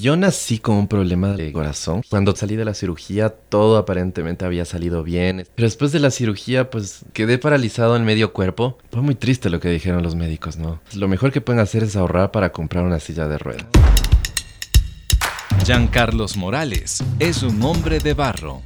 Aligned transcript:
Yo 0.00 0.14
nací 0.16 0.58
con 0.58 0.76
un 0.76 0.88
problema 0.88 1.32
de 1.32 1.52
corazón. 1.52 2.02
Cuando 2.10 2.36
salí 2.36 2.54
de 2.56 2.66
la 2.66 2.74
cirugía, 2.74 3.30
todo 3.30 3.78
aparentemente 3.78 4.44
había 4.44 4.66
salido 4.66 5.02
bien. 5.02 5.46
Pero 5.54 5.66
después 5.66 5.90
de 5.90 6.00
la 6.00 6.10
cirugía, 6.10 6.70
pues 6.70 7.04
quedé 7.14 7.38
paralizado 7.38 7.96
en 7.96 8.04
medio 8.04 8.32
cuerpo. 8.34 8.76
Fue 8.90 9.00
muy 9.00 9.14
triste 9.14 9.48
lo 9.48 9.58
que 9.58 9.70
dijeron 9.70 10.02
los 10.02 10.14
médicos, 10.14 10.58
¿no? 10.58 10.80
Lo 10.94 11.08
mejor 11.08 11.32
que 11.32 11.40
pueden 11.40 11.60
hacer 11.60 11.82
es 11.82 11.96
ahorrar 11.96 12.30
para 12.30 12.52
comprar 12.52 12.84
una 12.84 13.00
silla 13.00 13.26
de 13.26 13.38
ruedas. 13.38 13.66
Carlos 15.90 16.36
Morales 16.36 17.02
es 17.18 17.42
un 17.42 17.60
hombre 17.62 17.98
de 17.98 18.14
barro. 18.14 18.62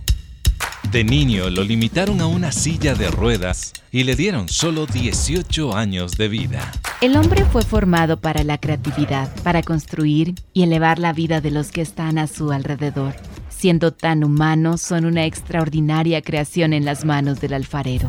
De 0.92 1.04
niño 1.04 1.50
lo 1.50 1.62
limitaron 1.62 2.20
a 2.20 2.26
una 2.26 2.50
silla 2.50 2.96
de 2.96 3.12
ruedas 3.12 3.72
y 3.92 4.02
le 4.02 4.16
dieron 4.16 4.48
solo 4.48 4.86
18 4.86 5.76
años 5.76 6.16
de 6.16 6.26
vida. 6.26 6.72
El 7.00 7.16
hombre 7.16 7.44
fue 7.44 7.62
formado 7.62 8.20
para 8.20 8.42
la 8.42 8.58
creatividad, 8.58 9.32
para 9.44 9.62
construir 9.62 10.34
y 10.52 10.64
elevar 10.64 10.98
la 10.98 11.12
vida 11.12 11.40
de 11.40 11.52
los 11.52 11.70
que 11.70 11.80
están 11.80 12.18
a 12.18 12.26
su 12.26 12.50
alrededor. 12.50 13.14
Siendo 13.50 13.92
tan 13.92 14.24
humanos, 14.24 14.82
son 14.82 15.04
una 15.04 15.26
extraordinaria 15.26 16.22
creación 16.22 16.72
en 16.72 16.84
las 16.84 17.04
manos 17.04 17.40
del 17.40 17.52
alfarero. 17.52 18.08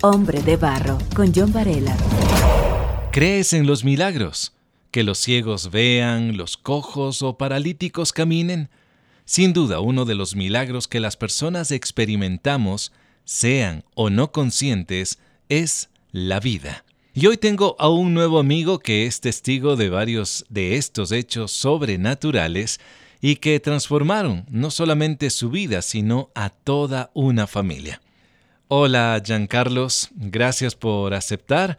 Hombre 0.00 0.40
de 0.40 0.56
barro, 0.56 0.96
con 1.14 1.34
John 1.34 1.52
Varela. 1.52 1.94
¿Crees 3.12 3.52
en 3.52 3.66
los 3.66 3.84
milagros? 3.84 4.54
Que 4.90 5.02
los 5.02 5.18
ciegos 5.18 5.70
vean, 5.70 6.38
los 6.38 6.56
cojos 6.56 7.20
o 7.20 7.36
paralíticos 7.36 8.14
caminen. 8.14 8.70
Sin 9.28 9.52
duda, 9.52 9.80
uno 9.80 10.06
de 10.06 10.14
los 10.14 10.34
milagros 10.36 10.88
que 10.88 11.00
las 11.00 11.18
personas 11.18 11.70
experimentamos, 11.70 12.92
sean 13.26 13.84
o 13.94 14.08
no 14.08 14.32
conscientes, 14.32 15.18
es 15.50 15.90
la 16.12 16.40
vida. 16.40 16.86
Y 17.12 17.26
hoy 17.26 17.36
tengo 17.36 17.76
a 17.78 17.90
un 17.90 18.14
nuevo 18.14 18.38
amigo 18.38 18.78
que 18.78 19.04
es 19.04 19.20
testigo 19.20 19.76
de 19.76 19.90
varios 19.90 20.46
de 20.48 20.76
estos 20.78 21.12
hechos 21.12 21.52
sobrenaturales 21.52 22.80
y 23.20 23.36
que 23.36 23.60
transformaron 23.60 24.46
no 24.48 24.70
solamente 24.70 25.28
su 25.28 25.50
vida, 25.50 25.82
sino 25.82 26.30
a 26.34 26.48
toda 26.48 27.10
una 27.12 27.46
familia. 27.46 28.00
Hola, 28.68 29.20
Giancarlos, 29.22 30.08
gracias 30.14 30.74
por 30.74 31.12
aceptar 31.12 31.76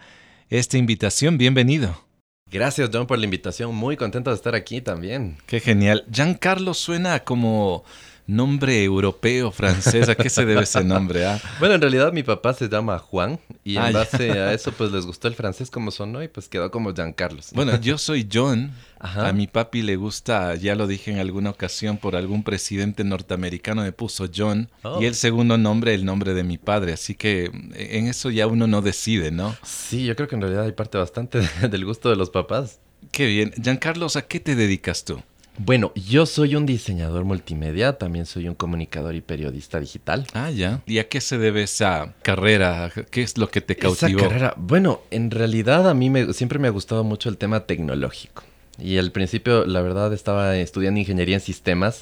esta 0.52 0.78
invitación, 0.78 1.40
bienvenido. 1.40 2.09
Gracias, 2.52 2.90
John, 2.92 3.06
por 3.06 3.20
la 3.20 3.26
invitación. 3.26 3.76
Muy 3.76 3.96
contento 3.96 4.32
de 4.32 4.36
estar 4.36 4.56
aquí 4.56 4.82
también. 4.82 5.38
Qué 5.46 5.60
genial. 5.60 6.06
Giancarlo 6.12 6.74
suena 6.74 7.20
como 7.24 7.84
nombre 8.30 8.84
europeo, 8.84 9.52
francés, 9.52 10.08
¿a 10.08 10.16
qué 10.16 10.30
se 10.30 10.46
debe 10.46 10.62
ese 10.62 10.84
nombre? 10.84 11.26
Ah? 11.26 11.42
Bueno, 11.60 11.76
en 11.76 11.82
realidad 11.82 12.14
mi 12.14 12.24
papá 12.24 12.54
se 12.54 12.70
llama 12.70 13.00
Juan 13.00 13.40
y 13.64 13.76
en 13.76 13.84
ah, 13.84 13.92
base 13.92 14.32
a 14.32 14.54
eso 14.54 14.72
pues 14.72 14.92
les 14.92 15.06
gustó 15.06 15.28
el 15.28 15.36
francés 15.36 15.70
como 15.70 15.92
sonó 15.92 16.24
y 16.24 16.28
pues 16.28 16.48
quedó 16.48 16.72
como 16.72 16.94
Giancarlos. 16.94 17.52
Bueno, 17.54 17.80
yo 17.82 17.98
soy 17.98 18.28
John. 18.32 18.72
A 19.00 19.32
mi 19.32 19.48
papi 19.48 19.82
le 19.82 19.96
gusta, 19.96 20.56
ya 20.56 20.76
lo 20.76 20.86
dije 20.86 21.12
en 21.12 21.20
alguna 21.20 21.52
ocasión, 21.52 21.98
por 21.98 22.18
algún 22.18 22.44
presidente 22.44 23.06
norteamericano 23.06 23.82
me 23.82 23.94
puso 23.94 24.28
John 24.34 24.70
y 25.00 25.06
el 25.06 25.14
oh. 25.14 25.16
segundo 25.16 25.58
nombre 25.58 25.94
el 25.94 26.04
nombre 26.04 26.34
de 26.34 26.44
mi 26.44 26.58
padre, 26.58 26.94
así 26.94 27.16
que 27.16 27.50
en 27.76 28.08
eso 28.08 28.30
ya 28.30 28.46
uno 28.46 28.68
no 28.68 28.82
decide, 28.82 29.32
¿no? 29.32 29.56
Sí, 29.64 30.06
yo 30.06 30.18
creo 30.18 30.28
que 30.28 30.36
en 30.36 30.42
realidad 30.42 30.66
hay 30.66 30.74
parte 30.74 30.98
bastante 30.98 31.40
del 31.70 31.86
gusto 31.86 32.10
de 32.10 32.18
los 32.18 32.30
papás. 32.30 32.80
Qué 33.12 33.26
bien. 33.26 33.54
Giancarlos, 33.62 34.18
¿a 34.18 34.24
qué 34.24 34.42
te 34.42 34.56
dedicas 34.56 35.06
tú? 35.06 35.22
Bueno, 35.62 35.92
yo 35.94 36.26
soy 36.26 36.56
un 36.56 36.66
diseñador 36.66 37.26
multimedia, 37.26 37.98
también 37.98 38.26
soy 38.26 38.48
un 38.48 38.56
comunicador 38.56 39.14
y 39.14 39.20
periodista 39.20 39.78
digital. 39.78 40.26
Ah, 40.34 40.50
ya. 40.52 40.82
¿Y 40.86 41.00
a 41.00 41.10
qué 41.10 41.20
se 41.20 41.38
debe 41.38 41.64
esa 41.64 42.14
carrera? 42.22 42.90
¿Qué 43.12 43.22
es 43.22 43.38
lo 43.38 43.50
que 43.50 43.60
te 43.60 43.76
cautivó? 43.76 44.20
Esa 44.20 44.30
carrera, 44.30 44.54
bueno, 44.56 45.02
en 45.12 45.32
realidad 45.32 45.90
a 45.90 45.94
mí 45.94 46.10
me, 46.10 46.32
siempre 46.32 46.60
me 46.60 46.70
ha 46.70 46.72
gustado 46.72 47.04
mucho 47.04 47.28
el 47.28 47.38
tema 47.38 47.66
tecnológico. 47.66 48.44
Y 48.82 48.98
al 49.00 49.12
principio, 49.12 49.66
la 49.66 49.82
verdad, 49.82 50.14
estaba 50.14 50.56
estudiando 50.56 51.02
ingeniería 51.02 51.36
en 51.36 51.42
sistemas. 51.42 52.00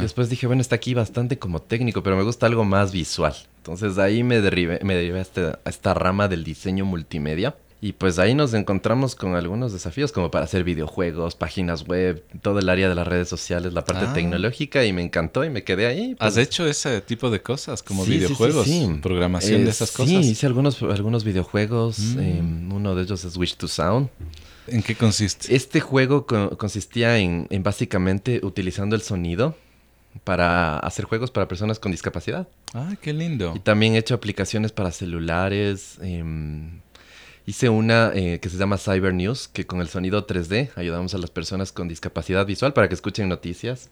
Después 0.00 0.30
dije, 0.30 0.46
bueno, 0.46 0.62
está 0.62 0.76
aquí 0.76 0.94
bastante 0.94 1.40
como 1.40 1.60
técnico, 1.60 2.04
pero 2.04 2.16
me 2.16 2.22
gusta 2.22 2.46
algo 2.46 2.64
más 2.64 2.92
visual. 2.92 3.34
Entonces 3.56 3.98
ahí 3.98 4.22
me 4.22 4.40
derrivé, 4.40 4.78
me 4.84 4.94
derivé 4.94 5.18
a, 5.18 5.22
este, 5.22 5.40
a 5.46 5.60
esta 5.64 5.94
rama 5.94 6.28
del 6.28 6.44
diseño 6.44 6.84
multimedia. 6.84 7.56
Y 7.84 7.94
pues 7.94 8.20
ahí 8.20 8.32
nos 8.36 8.54
encontramos 8.54 9.16
con 9.16 9.34
algunos 9.34 9.72
desafíos 9.72 10.12
como 10.12 10.30
para 10.30 10.44
hacer 10.44 10.62
videojuegos, 10.62 11.34
páginas 11.34 11.84
web, 11.84 12.22
todo 12.40 12.60
el 12.60 12.68
área 12.68 12.88
de 12.88 12.94
las 12.94 13.08
redes 13.08 13.28
sociales, 13.28 13.72
la 13.72 13.84
parte 13.84 14.04
ah. 14.06 14.12
tecnológica 14.12 14.84
y 14.84 14.92
me 14.92 15.02
encantó 15.02 15.44
y 15.44 15.50
me 15.50 15.64
quedé 15.64 15.86
ahí. 15.88 16.14
¿Has 16.20 16.34
pues. 16.34 16.46
hecho 16.46 16.64
ese 16.68 17.00
tipo 17.00 17.28
de 17.28 17.42
cosas 17.42 17.82
como 17.82 18.04
videojuegos? 18.04 18.66
Sí, 18.66 18.88
programación 19.02 19.64
de 19.64 19.70
esas 19.70 19.90
cosas. 19.90 20.10
Sí, 20.10 20.30
hice 20.30 20.46
algunos, 20.46 20.80
algunos 20.80 21.24
videojuegos. 21.24 21.98
Mm. 21.98 22.20
Em, 22.20 22.72
uno 22.72 22.94
de 22.94 23.02
ellos 23.02 23.24
es 23.24 23.36
Wish 23.36 23.56
to 23.56 23.66
Sound. 23.66 24.10
¿En 24.68 24.84
qué 24.84 24.94
consiste? 24.94 25.52
Este 25.52 25.80
juego 25.80 26.24
consistía 26.24 27.18
en, 27.18 27.48
en 27.50 27.64
básicamente 27.64 28.38
utilizando 28.44 28.94
el 28.94 29.02
sonido 29.02 29.56
para 30.22 30.78
hacer 30.78 31.04
juegos 31.04 31.32
para 31.32 31.48
personas 31.48 31.80
con 31.80 31.90
discapacidad. 31.90 32.46
Ah, 32.74 32.94
qué 33.00 33.12
lindo. 33.12 33.54
Y 33.56 33.58
también 33.58 33.96
he 33.96 33.98
hecho 33.98 34.14
aplicaciones 34.14 34.70
para 34.70 34.92
celulares, 34.92 35.98
eh, 36.00 36.22
Hice 37.46 37.68
una 37.68 38.12
eh, 38.14 38.38
que 38.40 38.48
se 38.48 38.56
llama 38.56 38.78
Cyber 38.78 39.12
News, 39.14 39.48
que 39.48 39.66
con 39.66 39.80
el 39.80 39.88
sonido 39.88 40.26
3D 40.26 40.70
ayudamos 40.76 41.14
a 41.14 41.18
las 41.18 41.30
personas 41.30 41.72
con 41.72 41.88
discapacidad 41.88 42.46
visual 42.46 42.72
para 42.72 42.88
que 42.88 42.94
escuchen 42.94 43.28
noticias. 43.28 43.90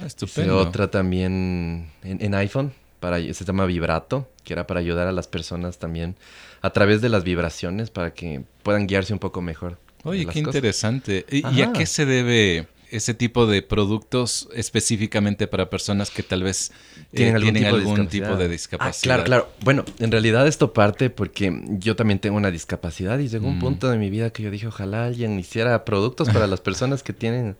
Ah, 0.00 0.06
estupendo. 0.06 0.60
Hice 0.60 0.68
otra 0.68 0.90
también 0.90 1.90
en, 2.04 2.34
iPhone, 2.34 2.72
para, 3.00 3.18
se 3.18 3.44
llama 3.44 3.66
Vibrato, 3.66 4.28
que 4.44 4.52
era 4.52 4.66
para 4.66 4.80
ayudar 4.80 5.08
a 5.08 5.12
las 5.12 5.26
personas 5.26 5.78
también 5.78 6.14
a 6.60 6.70
través 6.70 7.00
de 7.00 7.08
las 7.08 7.24
vibraciones 7.24 7.90
para 7.90 8.14
que 8.14 8.42
puedan 8.62 8.86
guiarse 8.86 9.12
un 9.12 9.18
poco 9.18 9.40
mejor. 9.40 9.78
Oye, 10.04 10.26
qué 10.26 10.38
interesante. 10.38 11.26
¿Y, 11.30 11.62
a 11.62 11.72
qué 11.72 11.84
se 11.84 12.06
debe 12.06 12.68
ese 12.90 13.14
tipo 13.14 13.46
de 13.46 13.62
productos 13.62 14.48
específicamente 14.54 15.46
para 15.46 15.70
personas 15.70 16.10
que 16.10 16.22
tal 16.22 16.42
vez 16.42 16.72
eh, 17.12 17.34
tienen 17.40 17.64
algún, 17.66 18.08
tipo, 18.08 18.36
de 18.36 18.48
discapacidad. 18.48 19.20
Ah, 19.20 19.24
claro, 19.24 19.24
claro. 19.24 19.52
Bueno, 19.62 19.84
en 19.98 20.10
realidad 20.10 20.46
esto 20.46 20.72
parte 20.72 21.10
porque 21.10 21.62
yo 21.78 21.96
también 21.96 22.18
tengo 22.18 22.36
una 22.36 22.50
discapacidad 22.50 23.18
y 23.18 23.28
llegó 23.28 23.48
un 23.48 23.58
mm. 23.58 23.60
punto 23.60 23.90
de 23.90 23.98
mi 23.98 24.10
vida 24.10 24.30
que 24.30 24.42
yo 24.42 24.50
dije, 24.50 24.66
ojalá 24.66 25.06
alguien 25.06 25.38
hiciera 25.38 25.84
productos 25.84 26.28
para 26.28 26.46
las 26.46 26.60
personas 26.60 27.02
que 27.02 27.12
tienen 27.12 27.56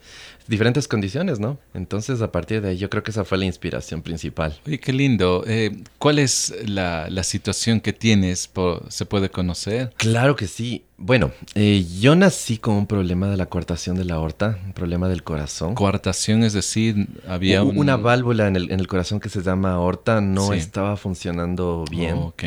diferentes 0.48 0.88
condiciones, 0.88 1.38
¿no? 1.38 1.58
Entonces, 1.74 2.20
a 2.22 2.32
partir 2.32 2.62
de 2.62 2.70
ahí, 2.70 2.78
yo 2.78 2.90
creo 2.90 3.02
que 3.02 3.10
esa 3.10 3.24
fue 3.24 3.38
la 3.38 3.44
inspiración 3.44 4.02
principal. 4.02 4.58
Oye, 4.66 4.80
qué 4.80 4.92
lindo. 4.92 5.44
Eh, 5.46 5.82
¿Cuál 5.98 6.18
es 6.18 6.54
la, 6.66 7.08
situación 7.22 7.80
que 7.80 7.92
tienes? 7.92 8.50
¿Se 8.88 9.04
puede 9.04 9.28
conocer? 9.28 9.92
Claro 9.98 10.34
que 10.34 10.46
sí. 10.46 10.84
Bueno, 11.00 11.30
eh, 11.54 11.86
yo 12.00 12.16
nací 12.16 12.58
con 12.58 12.74
un 12.74 12.86
problema 12.88 13.28
de 13.28 13.36
la 13.36 13.46
coartación 13.46 13.96
de 13.96 14.04
la 14.04 14.14
aorta, 14.14 14.58
un 14.66 14.72
problema 14.72 15.08
del 15.08 15.22
corazón. 15.22 15.76
Coartación, 15.76 16.42
es 16.42 16.52
decir, 16.52 17.06
había 17.26 17.62
una 17.62 17.96
válvula 17.96 18.48
en 18.48 18.56
el, 18.56 18.86
corazón 18.88 19.20
que 19.20 19.28
se 19.28 19.42
llama 19.42 19.72
aorta, 19.72 20.20
no 20.20 20.52
estaba 20.52 20.96
funcionando 20.96 21.84
bien. 21.88 22.14
Oh, 22.14 22.26
ok. 22.26 22.44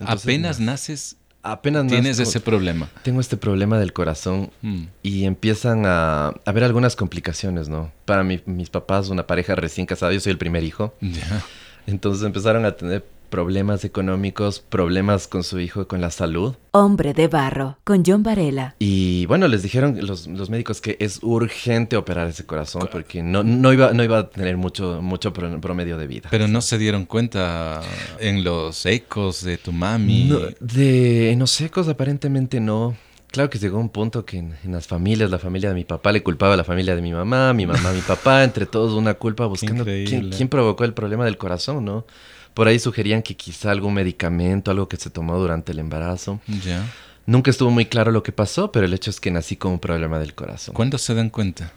Apenas 0.00 0.58
naces 0.58 1.16
apenas 1.42 1.86
tienes 1.86 2.18
ese 2.18 2.40
problema. 2.40 2.88
Tengo 3.02 3.20
este 3.20 3.36
problema 3.36 3.78
del 3.78 3.92
corazón 3.92 4.50
mm. 4.62 4.84
y 5.02 5.24
empiezan 5.24 5.84
a 5.86 6.34
haber 6.46 6.64
algunas 6.64 6.96
complicaciones, 6.96 7.68
¿no? 7.68 7.92
Para 8.04 8.22
mis 8.22 8.70
papás, 8.70 9.10
una 9.10 9.26
pareja 9.26 9.54
recién 9.54 9.86
casada, 9.86 10.12
yo 10.12 10.20
soy 10.20 10.32
el 10.32 10.38
primer 10.38 10.64
hijo. 10.64 10.94
Entonces 11.86 12.24
empezaron 12.24 12.64
a 12.64 12.72
tener 12.72 13.04
problemas 13.32 13.82
económicos, 13.86 14.60
problemas 14.60 15.26
con 15.26 15.42
su 15.42 15.58
hijo, 15.58 15.88
con 15.88 16.02
la 16.02 16.10
salud. 16.10 16.54
Hombre 16.72 17.14
de 17.14 17.28
barro, 17.28 17.78
con 17.82 18.04
John 18.04 18.22
Varela. 18.22 18.76
Y 18.78 19.24
bueno, 19.24 19.48
les 19.48 19.62
dijeron 19.62 19.98
los, 20.06 20.28
médicos 20.50 20.82
que 20.82 20.98
es 21.00 21.18
urgente 21.22 21.96
operar 21.96 22.28
ese 22.28 22.44
corazón 22.44 22.90
porque 22.92 23.22
no, 23.22 23.42
no, 23.42 23.72
iba, 23.72 23.94
no 23.94 24.04
iba 24.04 24.18
a 24.18 24.28
tener 24.28 24.58
mucho, 24.58 25.00
mucho 25.00 25.32
promedio 25.32 25.96
de 25.96 26.06
vida. 26.06 26.28
Pero 26.30 26.46
no 26.46 26.60
se 26.60 26.76
dieron 26.76 27.06
cuenta 27.06 27.80
en 28.20 28.44
los 28.44 28.84
ecos 28.84 29.42
de 29.42 29.56
tu 29.56 29.72
mami. 29.72 30.30
de, 30.60 31.30
en 31.30 31.38
los 31.38 31.58
ecos 31.62 31.88
aparentemente 31.88 32.60
no. 32.60 32.94
Claro 33.28 33.48
que 33.48 33.58
llegó 33.58 33.78
un 33.78 33.88
punto 33.88 34.26
que 34.26 34.36
en, 34.36 34.54
las 34.66 34.86
familias, 34.86 35.30
la 35.30 35.38
familia 35.38 35.70
de 35.70 35.74
mi 35.74 35.84
papá 35.84 36.12
le 36.12 36.22
culpaba 36.22 36.52
a 36.52 36.56
la 36.58 36.64
familia 36.64 36.94
de 36.94 37.00
mi 37.00 37.12
mamá, 37.12 37.54
mi 37.54 37.64
mamá, 37.64 37.92
mi 37.92 38.02
papá, 38.02 38.44
entre 38.44 38.66
todos 38.66 38.92
una 38.92 39.14
culpa 39.14 39.46
buscando 39.46 39.84
quién, 39.86 40.28
quién, 40.28 40.48
provocó 40.48 40.84
el 40.84 40.92
problema 40.92 41.24
del 41.24 41.38
corazón, 41.38 41.82
¿no? 41.86 42.04
Por 42.54 42.68
ahí 42.68 42.78
sugerían 42.78 43.22
que 43.22 43.36
quizá 43.36 43.70
algún 43.70 43.94
medicamento, 43.94 44.70
algo 44.70 44.88
que 44.88 44.96
se 44.96 45.10
tomó 45.10 45.38
durante 45.38 45.72
el 45.72 45.78
embarazo. 45.78 46.40
Ya. 46.64 46.84
Nunca 47.24 47.50
estuvo 47.50 47.70
muy 47.70 47.86
claro 47.86 48.10
lo 48.10 48.22
que 48.22 48.32
pasó, 48.32 48.72
pero 48.72 48.86
el 48.86 48.94
hecho 48.94 49.10
es 49.10 49.20
que 49.20 49.30
nací 49.30 49.56
con 49.56 49.72
un 49.72 49.78
problema 49.78 50.18
del 50.18 50.34
corazón. 50.34 50.74
¿Cuándo 50.74 50.98
se 50.98 51.14
dan 51.14 51.30
cuenta? 51.30 51.72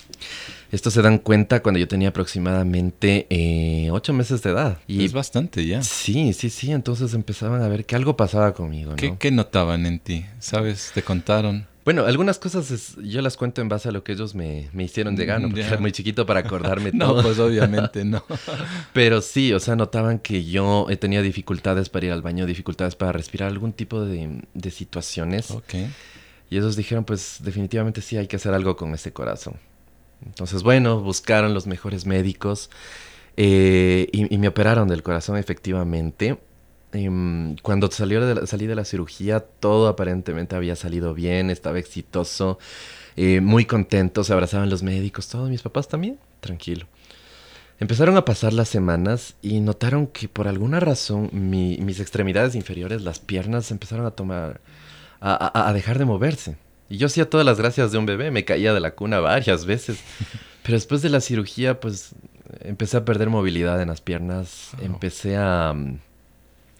Esto 0.72 0.90
se 0.90 1.02
dan 1.04 1.20
cuenta 1.20 1.62
cuando 1.62 1.80
yo 1.80 1.88
tenía 1.88 2.10
aproximadamente 2.10 3.28
eh, 3.30 3.90
ocho 3.92 4.12
meses 4.12 4.42
de 4.42 4.50
edad. 4.50 4.80
Y 4.88 5.06
es 5.06 5.14
bastante 5.14 5.66
ya. 5.66 5.84
Sí, 5.84 6.34
sí, 6.34 6.50
sí. 6.50 6.72
Entonces 6.72 7.14
empezaban 7.14 7.62
a 7.62 7.68
ver 7.68 7.86
que 7.86 7.96
algo 7.96 8.18
pasaba 8.18 8.54
conmigo. 8.54 8.92
¿no? 8.92 8.96
¿Qué, 8.98 9.16
¿Qué, 9.20 9.30
notaban 9.30 9.86
en 9.86 10.00
ti? 10.00 10.26
¿Sabes? 10.40 10.92
¿Te 10.94 11.04
contaron? 11.04 11.68
Bueno, 11.86 12.06
algunas 12.06 12.40
cosas 12.40 12.96
yo 12.98 13.22
las 13.22 13.38
cuento 13.38 13.62
en 13.62 13.70
base 13.70 13.90
a 13.90 13.92
lo 13.92 14.04
que 14.04 14.14
ellos 14.14 14.36
me, 14.36 14.70
hicieron 14.78 15.16
de 15.16 15.26
gano, 15.26 15.48
porque 15.48 15.62
era 15.62 15.78
muy 15.78 15.92
chiquito 15.92 16.26
para 16.26 16.42
acordarme 16.42 16.92
todo. 16.98 17.18
no, 17.18 17.22
pues 17.22 17.40
obviamente 17.40 18.04
no. 18.04 18.26
Pero 18.94 19.22
sí, 19.22 19.54
o 19.54 19.60
sea, 19.60 19.76
notaban 19.76 20.20
que 20.20 20.44
yo 20.44 20.88
tenía 21.00 21.22
dificultades 21.22 21.90
para 21.90 22.08
ir 22.08 22.12
al 22.12 22.24
baño, 22.24 22.46
dificultades 22.46 22.96
para 22.96 23.12
respirar, 23.12 23.50
algún 23.50 23.72
tipo 23.72 24.02
de, 24.04 24.42
de 24.54 24.72
situaciones. 24.72 25.52
Ok. 25.52 25.76
Y 26.50 26.58
ellos 26.58 26.76
dijeron, 26.76 27.06
pues 27.06 27.38
definitivamente 27.42 28.02
sí 28.02 28.18
hay 28.18 28.28
que 28.28 28.36
hacer 28.36 28.54
algo 28.54 28.76
con 28.76 28.94
este 28.94 29.14
corazón. 29.14 29.56
Entonces, 30.26 30.64
bueno, 30.64 31.02
buscaron 31.02 31.54
los 31.54 31.68
mejores 31.68 32.06
médicos 32.06 32.70
eh, 33.38 34.08
y, 34.12 34.38
me 34.38 34.48
operaron 34.48 34.88
del 34.88 35.04
corazón 35.04 35.38
efectivamente. 35.38 36.38
Em, 36.96 37.58
cuando 37.58 37.92
salió 37.92 38.26
de 38.26 38.48
salí 38.48 38.68
de 38.68 38.76
la 38.76 38.86
cirugía, 38.86 39.42
todo 39.42 39.88
aparentemente 39.88 40.56
había 40.56 40.76
salido 40.76 41.14
bien, 41.14 41.50
estaba 41.50 41.78
exitoso, 41.78 42.58
eh, 43.18 43.42
muy 43.42 43.66
contento, 43.66 44.24
se 44.24 44.32
abrazaban 44.32 44.70
los 44.70 44.82
médicos, 44.82 45.28
todos 45.28 45.50
mis 45.50 45.62
papás 45.62 45.90
también, 45.90 46.18
tranquilo. 46.40 46.88
Empezaron 47.80 48.16
a 48.16 48.24
pasar 48.24 48.54
las 48.54 48.70
semanas 48.70 49.36
y 49.42 49.60
notaron 49.60 50.08
que 50.08 50.30
por 50.30 50.48
alguna 50.48 50.80
razón 50.80 51.30
mis 51.34 52.00
extremidades 52.00 52.56
inferiores, 52.56 53.02
las 53.02 53.20
piernas, 53.20 53.72
empezaron 53.72 54.06
a 54.06 54.12
tomar, 54.12 54.62
a, 55.20 55.74
dejar 55.74 56.00
de 56.00 56.06
moverse. 56.06 56.56
Y 56.88 56.98
yo 56.98 57.08
hacía 57.08 57.30
todas 57.30 57.46
las 57.46 57.58
gracias 57.58 57.92
de 57.92 57.98
un 57.98 58.06
bebé, 58.06 58.32
me 58.32 58.46
caía 58.46 58.74
de 58.74 58.80
la 58.80 58.92
cuna 58.92 59.20
varias 59.20 59.66
veces. 59.66 60.00
Pero 60.64 60.76
después 60.78 61.02
de 61.02 61.10
la 61.10 61.20
cirugía, 61.20 61.82
pues 61.82 62.16
empecé 62.62 62.96
a 62.96 63.04
perder 63.06 63.30
movilidad 63.30 63.82
en 63.82 63.90
las 63.90 64.00
piernas, 64.00 64.72
empecé 64.82 65.36
a, 65.36 65.76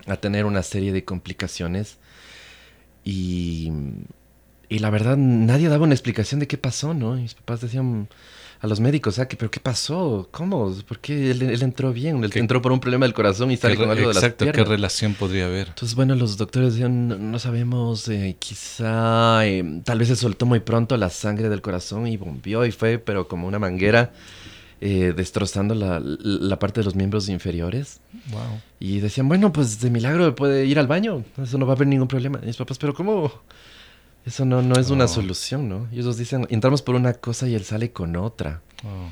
a 0.08 0.18
tener 0.18 0.46
una 0.46 0.64
serie 0.64 0.92
de 0.92 1.04
complicaciones 1.04 1.98
y, 3.04 3.72
y 4.70 4.80
la 4.80 4.90
verdad 4.90 5.18
nadie 5.18 5.70
daba 5.70 5.86
una 5.86 5.94
explicación 5.94 6.40
de 6.40 6.48
qué 6.48 6.58
pasó, 6.58 6.94
¿no? 6.94 7.16
mis 7.16 7.34
papás 7.34 7.62
decían, 7.62 8.08
a 8.66 8.68
los 8.68 8.80
médicos, 8.80 9.20
¿ah? 9.20 9.28
¿Pero 9.28 9.52
qué 9.52 9.60
pasó? 9.60 10.28
¿Cómo? 10.32 10.74
¿Por 10.88 11.00
qué 11.00 11.32
él, 11.32 11.62
entró 11.62 11.94
bien? 11.94 12.24
Él 12.24 12.32
entró 12.36 12.62
por 12.62 12.72
un 12.72 12.80
problema 12.80 13.06
del 13.06 13.14
corazón 13.14 13.52
y 13.52 13.58
sale 13.58 13.76
con 13.76 13.90
algo 13.90 14.08
de 14.08 14.14
las 14.14 14.24
Exacto, 14.24 14.52
¿qué 14.52 14.64
relación 14.64 15.14
podría 15.14 15.46
haber? 15.46 15.70
Entonces, 15.70 15.96
bueno, 15.96 16.16
los 16.16 16.38
doctores 16.38 16.74
decían, 16.74 17.32
no, 17.32 17.40
sabemos, 17.40 18.08
eh, 18.08 18.36
quizá 18.40 19.46
eh, 19.46 19.82
tal 19.84 20.00
vez 20.00 20.08
se 20.08 20.16
soltó 20.16 20.46
muy 20.46 20.62
pronto 20.62 20.98
la 20.98 21.10
sangre 21.10 21.50
del 21.50 21.62
corazón 21.62 22.08
y 22.08 22.18
bombió 22.18 22.66
y 22.66 22.72
fue, 22.72 22.98
pero 22.98 23.28
como 23.28 23.48
una 23.48 23.60
manguera. 23.60 24.14
Eh, 24.88 25.14
destrozando 25.18 25.74
la, 25.74 26.00
la, 26.00 26.60
parte 26.60 26.82
de 26.82 26.86
los 26.86 26.94
miembros 26.94 27.28
inferiores. 27.28 28.02
Wow. 28.30 28.62
Y 28.80 29.00
decían, 29.00 29.28
bueno, 29.28 29.52
pues 29.52 29.80
de 29.82 29.90
milagro 29.90 30.36
puede 30.36 30.68
ir 30.68 30.78
al 30.78 30.86
baño, 30.86 31.26
eso 31.42 31.58
no 31.58 31.66
va 31.66 31.74
a 31.74 31.76
haber 31.76 31.88
ningún 31.88 32.08
problema. 32.08 32.40
Y 32.44 32.46
mis 32.46 32.56
papás, 32.56 32.78
pero 32.78 32.94
¿cómo? 32.94 33.32
Eso 34.28 34.46
no, 34.46 34.62
no 34.62 34.76
es 34.76 34.92
una 34.92 35.06
oh. 35.06 35.08
solución, 35.08 35.68
¿no? 35.68 35.88
Ellos 35.92 36.18
dicen, 36.18 36.46
entramos 36.52 36.84
por 36.84 36.94
una 36.94 37.14
cosa 37.14 37.48
y 37.48 37.56
él 37.56 37.64
sale 37.64 37.92
con 37.92 38.16
otra. 38.16 38.62
Oh. 38.84 39.10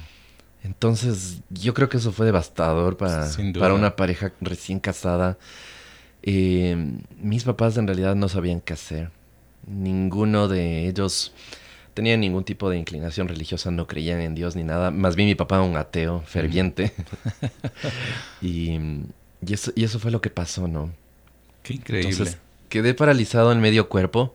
Entonces, 0.64 1.42
yo 1.50 1.74
creo 1.74 1.90
que 1.90 1.98
eso 1.98 2.12
fue 2.12 2.28
devastador 2.28 2.96
para, 2.96 3.28
para 3.60 3.74
una 3.74 3.96
pareja 3.96 4.32
recién 4.42 4.80
casada. 4.80 5.40
Eh, 6.22 7.00
mis 7.20 7.46
papás 7.46 7.78
en 7.78 7.88
realidad 7.88 8.14
no 8.14 8.30
sabían 8.30 8.62
qué 8.62 8.74
hacer. 8.74 9.10
Ninguno 9.66 10.48
de 10.48 10.88
ellos 10.88 11.34
tenía 11.94 12.18
ningún 12.18 12.44
tipo 12.44 12.70
de 12.70 12.78
inclinación 12.78 13.28
religiosa, 13.28 13.72
no 13.72 13.88
creían 13.88 14.22
en 14.22 14.36
Dios 14.36 14.56
ni 14.56 14.64
nada. 14.64 14.92
Más 14.92 15.16
bien 15.16 15.28
mi 15.30 15.36
papá 15.36 15.62
un 15.62 15.78
ateo 15.78 16.22
ferviente. 16.26 16.94
y, 18.42 18.80
y, 19.46 19.54
eso, 19.54 19.72
y 19.76 19.84
eso 19.84 20.00
fue 20.00 20.12
lo 20.12 20.22
que 20.22 20.30
pasó, 20.30 20.68
¿no? 20.68 20.92
Qué 21.64 21.76
increíble. 21.76 22.32
quedé 22.70 22.94
paralizado 22.94 23.52
en 23.52 23.62
medio 23.62 23.90
cuerpo. 23.90 24.34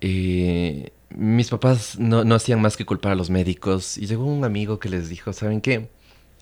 Eh, 0.00 0.90
mis 1.10 1.50
papás 1.50 1.98
no, 1.98 2.24
no, 2.24 2.34
hacían 2.34 2.60
más 2.60 2.76
que 2.76 2.84
culpar 2.84 3.12
a 3.12 3.14
los 3.14 3.30
médicos 3.30 3.98
y 3.98 4.06
llegó 4.06 4.24
un 4.24 4.44
amigo 4.44 4.78
que 4.78 4.88
les 4.88 5.08
dijo, 5.08 5.32
¿saben 5.32 5.60
qué? 5.60 5.88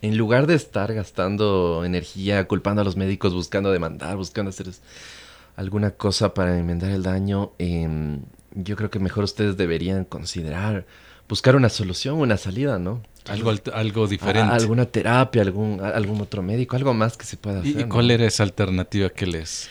En 0.01 0.17
lugar 0.17 0.47
de 0.47 0.55
estar 0.55 0.95
gastando 0.95 1.85
energía 1.85 2.49
culpando 2.49 2.81
a 2.81 2.85
los 2.85 2.97
médicos, 2.97 3.35
buscando 3.35 3.71
demandar, 3.71 4.17
buscando 4.17 4.49
hacer 4.49 4.69
alguna 5.57 5.91
cosa 5.91 6.33
para 6.33 6.59
enmendar 6.59 6.91
el 6.91 7.03
daño, 7.03 7.53
em, 7.59 8.23
yo 8.55 8.77
creo 8.77 8.91
que 8.91 8.99
mejor 8.99 9.25
ustedes 9.25 9.57
deberían 9.57 10.05
considerar 10.05 10.87
buscar 11.29 11.57
una 11.57 11.69
solución, 11.69 12.17
una 12.17 12.37
salida, 12.37 12.79
¿no? 12.79 13.03
Algo, 13.27 13.53
algo 13.73 14.07
diferente. 14.09 14.53
alguna 14.53 14.87
terapia, 14.87 15.43
algún, 15.43 15.81
algún 15.81 16.21
otro 16.21 16.43
médico, 16.43 16.75
algo 16.75 16.93
más 16.95 17.17
que 17.17 17.25
se 17.25 17.37
pueda 17.37 17.61
hacer. 17.61 17.81
¿Y, 17.81 17.85
cuál 17.85 18.11
era 18.11 18.27
esa 18.27 18.43
alternativa 18.43 19.11
que 19.11 19.27
les, 19.27 19.69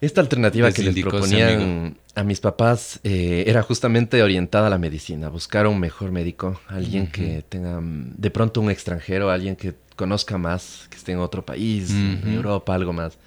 esta 0.00 0.22
alternativa 0.22 0.72
que 0.72 0.82
les 0.82 0.94
proponían 1.04 1.96
a 2.14 2.24
mis 2.24 2.40
papás 2.40 3.00
eh, 3.04 3.44
era 3.46 3.62
justamente 3.62 4.22
orientada 4.22 4.68
a 4.68 4.70
la 4.70 4.78
medicina, 4.78 5.28
buscar 5.28 5.66
un 5.66 5.78
mejor 5.78 6.10
médico, 6.10 6.60
alguien 6.68 7.08
que 7.08 7.44
tenga 7.46 7.80
mm, 7.80 8.14
de 8.16 8.30
pronto 8.30 8.60
un 8.62 8.70
extranjero, 8.70 9.30
alguien 9.30 9.56
que 9.56 9.74
conozca 9.96 10.38
más, 10.38 10.86
que 10.88 10.96
esté 10.96 11.12
en 11.12 11.18
otro 11.18 11.44
país, 11.44 11.90
en 11.90 12.32
Europa, 12.32 12.74
algo 12.74 12.94
más. 12.94 13.18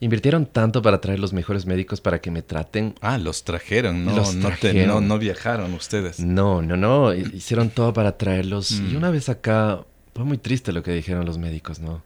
Invirtieron 0.00 0.46
tanto 0.46 0.80
para 0.80 1.00
traer 1.00 1.18
los 1.18 1.32
mejores 1.32 1.66
médicos 1.66 2.00
para 2.00 2.20
que 2.20 2.30
me 2.30 2.42
traten. 2.42 2.94
Ah, 3.02 3.18
los 3.18 3.44
trajeron, 3.44 4.04
no, 4.04 4.16
los 4.16 4.38
trajeron. 4.40 5.06
no, 5.06 5.18
viajaron 5.18 5.74
ustedes. 5.74 6.20
No, 6.20 6.62
no, 6.62 6.76
no, 6.76 7.14
hicieron 7.14 7.68
todo 7.70 7.92
para 7.92 8.16
traerlos. 8.16 8.70
Y 8.72 8.94
mm. 8.94 8.96
una 8.96 9.10
vez 9.10 9.28
acá, 9.28 9.84
fue 10.14 10.24
muy 10.24 10.38
triste 10.38 10.72
lo 10.72 10.82
que 10.82 10.92
dijeron 10.92 11.26
los 11.26 11.36
médicos, 11.36 11.80
¿no? 11.80 12.02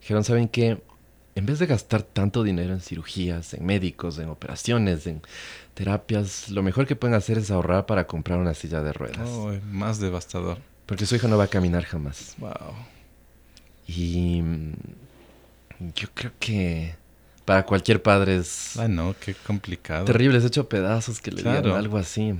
Dijeron, 0.00 0.22
¿saben 0.22 0.48
qué? 0.48 0.78
en 1.34 1.46
vez 1.46 1.58
de 1.58 1.66
gastar 1.66 2.02
tanto 2.02 2.42
dinero 2.42 2.74
en 2.74 2.80
cirugías, 2.80 3.54
en 3.54 3.64
médicos, 3.64 4.18
en 4.18 4.28
operaciones, 4.28 5.06
en 5.06 5.22
terapias, 5.74 6.50
lo 6.50 6.62
mejor 6.62 6.86
que 6.86 6.96
pueden 6.96 7.14
hacer 7.14 7.38
es 7.38 7.50
ahorrar 7.50 7.86
para 7.86 8.06
comprar 8.06 8.38
una 8.38 8.54
silla 8.54 8.82
de 8.82 8.92
ruedas. 8.92 9.28
Oh, 9.28 9.52
más 9.70 9.98
devastador. 9.98 10.58
Porque 10.86 11.06
su 11.06 11.16
hija 11.16 11.28
no 11.28 11.38
va 11.38 11.44
a 11.44 11.48
caminar 11.48 11.84
jamás. 11.84 12.34
Wow. 12.38 12.74
Y 13.86 14.42
mm, 14.42 14.72
yo 15.94 16.08
creo 16.12 16.32
que 16.38 16.96
para 17.44 17.64
cualquier 17.64 18.02
padre 18.02 18.36
es... 18.36 18.76
Ah, 18.76 18.88
no, 18.88 19.14
qué 19.18 19.34
complicado. 19.34 20.04
Terrible, 20.04 20.38
es 20.38 20.44
hecho 20.44 20.68
pedazos 20.68 21.20
que 21.20 21.32
le 21.32 21.42
dieron 21.42 21.76
algo 21.76 21.98
así. 21.98 22.34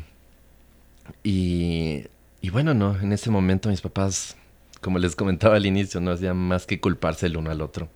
Y, 1.25 2.05
y 2.41 2.51
bueno, 2.51 2.75
no, 2.75 2.99
en 2.99 3.13
ese 3.13 3.31
momento 3.31 3.69
mis 3.69 3.81
papás, 3.81 4.37
como 4.81 4.99
les 4.99 5.17
comentaba 5.17 5.57
al 5.57 5.67
inicio, 5.67 6.01
no 6.01 6.13
hacían 6.13 6.37
más 6.37 6.67
que 6.67 6.81
culparse 6.81 7.27
el 7.27 7.37
uno 7.37 7.51
al 7.51 7.61
otro. 7.61 7.89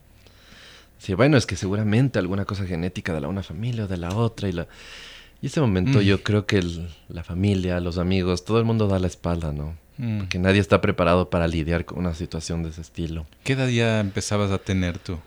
Sí, 0.99 1.15
bueno, 1.15 1.37
es 1.37 1.47
que 1.47 1.57
seguramente 1.57 2.19
alguna 2.19 2.45
cosa 2.45 2.67
genética 2.67 3.13
de 3.13 3.21
la 3.21 3.29
una 3.29 3.43
familia 3.43 3.85
o 3.85 3.89
de 3.89 3.97
la 3.99 4.15
otra. 4.15 4.49
Y, 4.49 4.53
la... 4.53 4.67
y 5.43 5.47
ese 5.47 5.61
momento 5.61 5.99
mm. 5.99 6.03
yo 6.03 6.23
creo 6.23 6.47
que 6.47 6.63
la 7.09 7.23
familia, 7.23 7.81
los 7.81 7.99
amigos, 7.99 8.45
todo 8.45 8.59
el 8.59 8.65
mundo 8.65 8.89
da 8.89 8.99
la 8.99 9.07
espalda, 9.07 9.53
¿no? 9.53 9.77
Mm. 9.99 10.19
Porque 10.19 10.39
nadie 10.39 10.61
está 10.61 10.81
preparado 10.81 11.31
para 11.31 11.49
lidiar 11.49 11.85
con 11.85 11.99
una 11.99 12.15
situación 12.15 12.63
de 12.63 12.71
ese 12.71 12.81
estilo. 12.81 13.27
¿Qué 13.45 13.53
edad 13.53 13.69
ya 13.69 14.01
empezabas 14.01 14.51
a 14.51 14.59
tener 14.59 14.99
tú? 14.99 15.19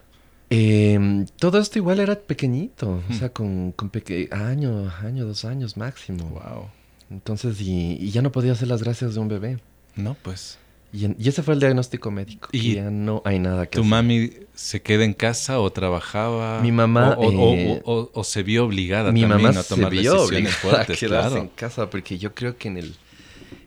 Em, 0.50 1.26
todo 1.38 1.60
esto 1.60 1.78
igual 1.78 2.00
era 2.00 2.16
pequeñito, 2.16 3.04
o 3.10 3.14
sea, 3.14 3.30
con, 3.30 3.72
con 3.72 3.92
año, 4.32 4.92
año, 5.04 5.26
dos 5.26 5.46
años 5.46 5.78
máximo. 5.78 6.26
Wow. 6.30 6.70
Entonces, 7.12 7.62
y, 7.62 7.98
y 8.00 8.12
ya 8.12 8.22
no 8.22 8.32
podía 8.32 8.54
hacer 8.54 8.68
las 8.68 8.84
gracias 8.84 9.14
de 9.14 9.20
un 9.20 9.28
bebé. 9.28 9.60
No, 9.96 10.16
pues. 10.22 10.58
Y, 10.92 11.28
ese 11.28 11.44
fue 11.44 11.54
el 11.54 11.60
diagnóstico 11.60 12.10
médico. 12.10 12.50
Y 12.52 12.76
ya 12.76 12.90
no 12.90 13.22
hay 13.24 13.38
nada 13.38 13.68
que 13.68 13.78
¿Tu 13.78 13.84
mami 13.84 14.32
se 14.56 14.82
queda 14.82 15.04
en 15.04 15.14
casa 15.14 15.60
o 15.60 15.72
trabajaba? 15.72 16.62
Mi 16.62 16.72
mamá... 16.72 17.16
O, 17.18 17.54
eh, 17.54 17.82
o, 17.86 18.24
se 18.24 18.42
vio 18.42 18.66
obligada 18.66 19.12
mi 19.12 19.22
también 19.22 19.44
mamá 19.44 19.60
a 19.60 19.64
tomar 19.64 19.92
se 19.92 20.00
vio 20.00 20.14
decisiones 20.14 20.56
fuertes, 20.56 20.98
a 20.98 21.00
quedarse 21.00 21.38
en 21.38 21.48
casa, 21.50 21.90
porque 21.92 22.18
yo 22.18 22.34
creo 22.34 22.58
que 22.58 22.70
en 22.70 22.78
el, 22.78 22.96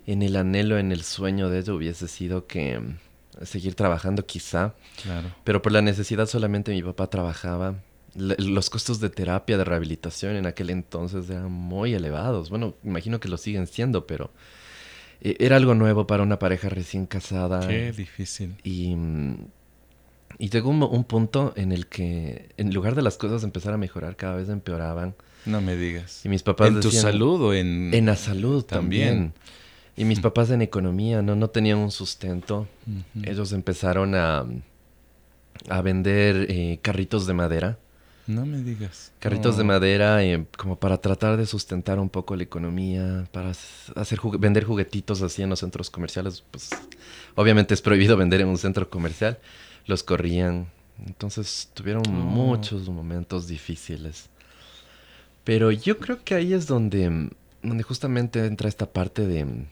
en 0.06 0.22
el 0.22 0.34
anhelo, 0.34 0.78
en 0.78 0.90
el 0.90 1.04
sueño 1.04 1.48
de 1.48 1.60
ella 1.60 1.74
hubiese 1.74 2.08
sido 2.08 2.48
que 2.48 2.80
seguir 3.42 3.74
trabajando 3.74 4.26
quizá. 4.26 4.74
Claro. 5.02 5.32
Pero 5.44 5.62
por 5.62 5.72
la 5.72 5.82
necesidad 5.82 6.26
solamente 6.26 6.72
mi 6.72 6.82
papá 6.82 7.08
trabajaba. 7.08 7.76
los 8.14 8.68
costos 8.68 9.00
de 9.00 9.08
terapia, 9.08 9.56
de 9.56 9.64
rehabilitación 9.64 10.36
en 10.36 10.46
aquel 10.46 10.70
entonces 10.70 11.30
eran 11.30 11.50
muy 11.50 11.94
elevados. 11.94 12.50
Bueno, 12.50 12.74
imagino 12.84 13.20
que 13.20 13.28
lo 13.28 13.38
siguen 13.38 13.66
siendo, 13.66 14.06
pero 14.06 14.30
e, 15.22 15.36
era 15.38 15.56
algo 15.56 15.74
nuevo 15.74 16.06
para 16.06 16.22
una 16.22 16.38
pareja 16.38 16.68
recién 16.68 17.06
casada. 17.06 17.66
Qué 17.66 17.92
difícil. 17.92 18.54
Y, 18.64 18.94
y 20.38 20.50
llegó 20.50 20.70
un, 20.70 21.04
punto 21.04 21.52
en 21.56 21.72
el 21.72 21.86
que, 21.86 22.50
en 22.56 22.74
lugar 22.74 22.94
de 22.94 23.02
las 23.02 23.16
cosas 23.16 23.44
empezar 23.44 23.72
a 23.72 23.78
mejorar, 23.78 24.16
cada 24.16 24.36
vez 24.36 24.48
empeoraban. 24.48 25.14
No 25.46 25.60
me 25.60 25.76
digas. 25.76 26.24
Y 26.24 26.28
mis 26.28 26.42
papás 26.42 26.68
¿En 26.68 26.80
tu 26.80 26.90
salud 26.90 27.40
o 27.42 27.54
en...? 27.54 27.94
En 27.94 28.06
la 28.06 28.16
salud 28.16 28.64
también. 28.64 29.32
Y 29.96 30.04
mis 30.04 30.20
papás 30.20 30.50
en 30.50 30.62
economía, 30.62 31.20
¿no? 31.20 31.36
No 31.36 31.50
tenían 31.50 31.78
un 31.78 31.90
sustento. 31.90 32.66
Ellos 33.22 33.52
empezaron 33.52 34.14
a, 34.14 34.46
a 35.68 35.82
vender 35.82 36.46
eh, 36.48 36.78
carritos 36.82 37.26
de 37.26 37.34
madera. 37.34 37.78
No 38.26 38.46
me 38.46 38.62
digas. 38.62 39.12
Carritos 39.18 39.56
de 39.56 39.64
madera 39.64 40.22
eh, 40.24 40.46
como 40.56 40.76
para 40.76 40.98
tratar 40.98 41.36
de 41.36 41.44
sustentar 41.44 41.98
un 41.98 42.08
poco 42.08 42.36
la 42.36 42.44
economía, 42.44 43.26
para 43.32 43.50
hacer 43.50 44.20
vender 44.38 44.64
juguetitos 44.64 45.22
así 45.22 45.42
en 45.42 45.50
los 45.50 45.58
centros 45.58 45.90
comerciales. 45.90 46.44
Pues 46.50 46.70
obviamente 47.34 47.74
es 47.74 47.82
prohibido 47.82 48.16
vender 48.16 48.40
en 48.40 48.48
un 48.48 48.58
centro 48.58 48.88
comercial. 48.88 49.38
Los 49.86 50.02
corrían. 50.02 50.68
Entonces 51.04 51.70
tuvieron 51.74 52.04
oh. 52.06 52.10
muchos 52.10 52.88
momentos 52.88 53.48
difíciles. 53.48 54.30
Pero 55.44 55.72
yo 55.72 55.98
creo 55.98 56.22
que 56.22 56.36
ahí 56.36 56.54
es 56.54 56.68
donde, 56.68 57.30
donde 57.62 57.82
justamente 57.82 58.46
entra 58.46 58.68
esta 58.68 58.92
parte 58.92 59.26
de, 59.26 59.66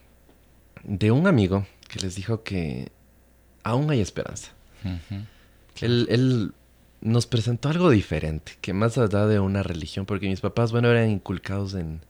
de 0.84 1.10
un 1.10 1.26
amigo 1.26 1.66
que 1.88 2.00
les 2.00 2.14
dijo 2.14 2.42
que 2.42 2.90
aún 3.62 3.90
hay 3.90 4.00
esperanza. 4.00 4.52
él, 5.80 6.06
él 6.10 6.52
nos 7.00 7.26
presentó 7.26 7.68
algo 7.68 7.90
diferente, 7.90 8.52
que 8.60 8.72
más 8.72 8.98
allá 8.98 9.26
de 9.26 9.40
una 9.40 9.62
religión, 9.62 10.06
porque 10.06 10.28
mis 10.28 10.40
papás, 10.40 10.72
bueno, 10.72 10.90
eran 10.90 11.10
inculcados 11.10 11.74
en, 11.74 12.00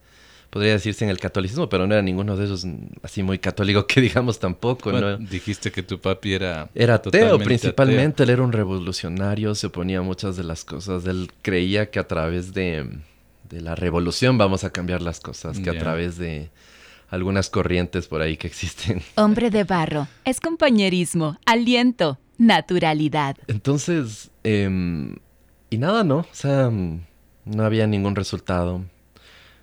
podría 0.51 0.73
decirse 0.73 1.05
en 1.05 1.11
el 1.11 1.19
catolicismo, 1.19 1.69
pero 1.69 1.87
no 1.87 1.95
era 1.95 2.03
ninguno 2.03 2.37
de 2.37 2.45
esos 2.45 2.67
así 3.03 3.23
muy 3.23 3.39
católico 3.39 3.87
que 3.87 4.01
digamos 4.01 4.39
tampoco. 4.39 4.93
¿no? 4.93 5.17
Dijiste 5.17 5.71
que 5.71 5.83
tu 5.83 6.01
papi 6.01 6.35
era... 6.35 6.69
Era 6.75 6.97
ateo 6.97 7.39
principalmente, 7.39 8.25
él 8.25 8.31
era 8.31 8.43
un 8.43 8.53
revolucionario, 8.53 9.55
se 9.55 9.69
oponía 9.69 10.01
a 10.01 10.03
muchas 10.03 10.37
de 10.37 10.45
las 10.45 10.65
cosas, 10.65 11.07
él 11.07 11.31
creía 11.43 11.91
que 11.91 12.01
a 12.01 12.09
través 12.09 12.53
de, 12.53 12.89
la 13.51 13.75
revolución 13.75 14.39
vamos 14.39 14.65
a 14.65 14.71
cambiar 14.71 15.03
las 15.03 15.21
cosas, 15.21 15.59
que 15.59 15.71
a 15.71 15.79
través 15.79 16.19
de 16.19 16.51
algunas 17.11 17.51
corrientes 17.51 18.07
por 18.07 18.23
ahí 18.23 18.37
que 18.37 18.47
existen. 18.47 19.03
Hombre 19.17 19.51
de 19.51 19.65
barro, 19.65 20.09
es 20.25 20.41
compañerismo, 20.41 21.39
aliento, 21.45 22.19
naturalidad. 22.39 23.37
Entonces, 23.49 24.31
em, 24.45 25.17
y 25.69 25.79
nada, 25.79 26.05
¿no? 26.05 26.19
O 26.19 26.35
sea, 26.35 26.71
no 26.71 27.63
había 27.63 27.87
ningún 27.87 28.17
resultado. 28.17 28.85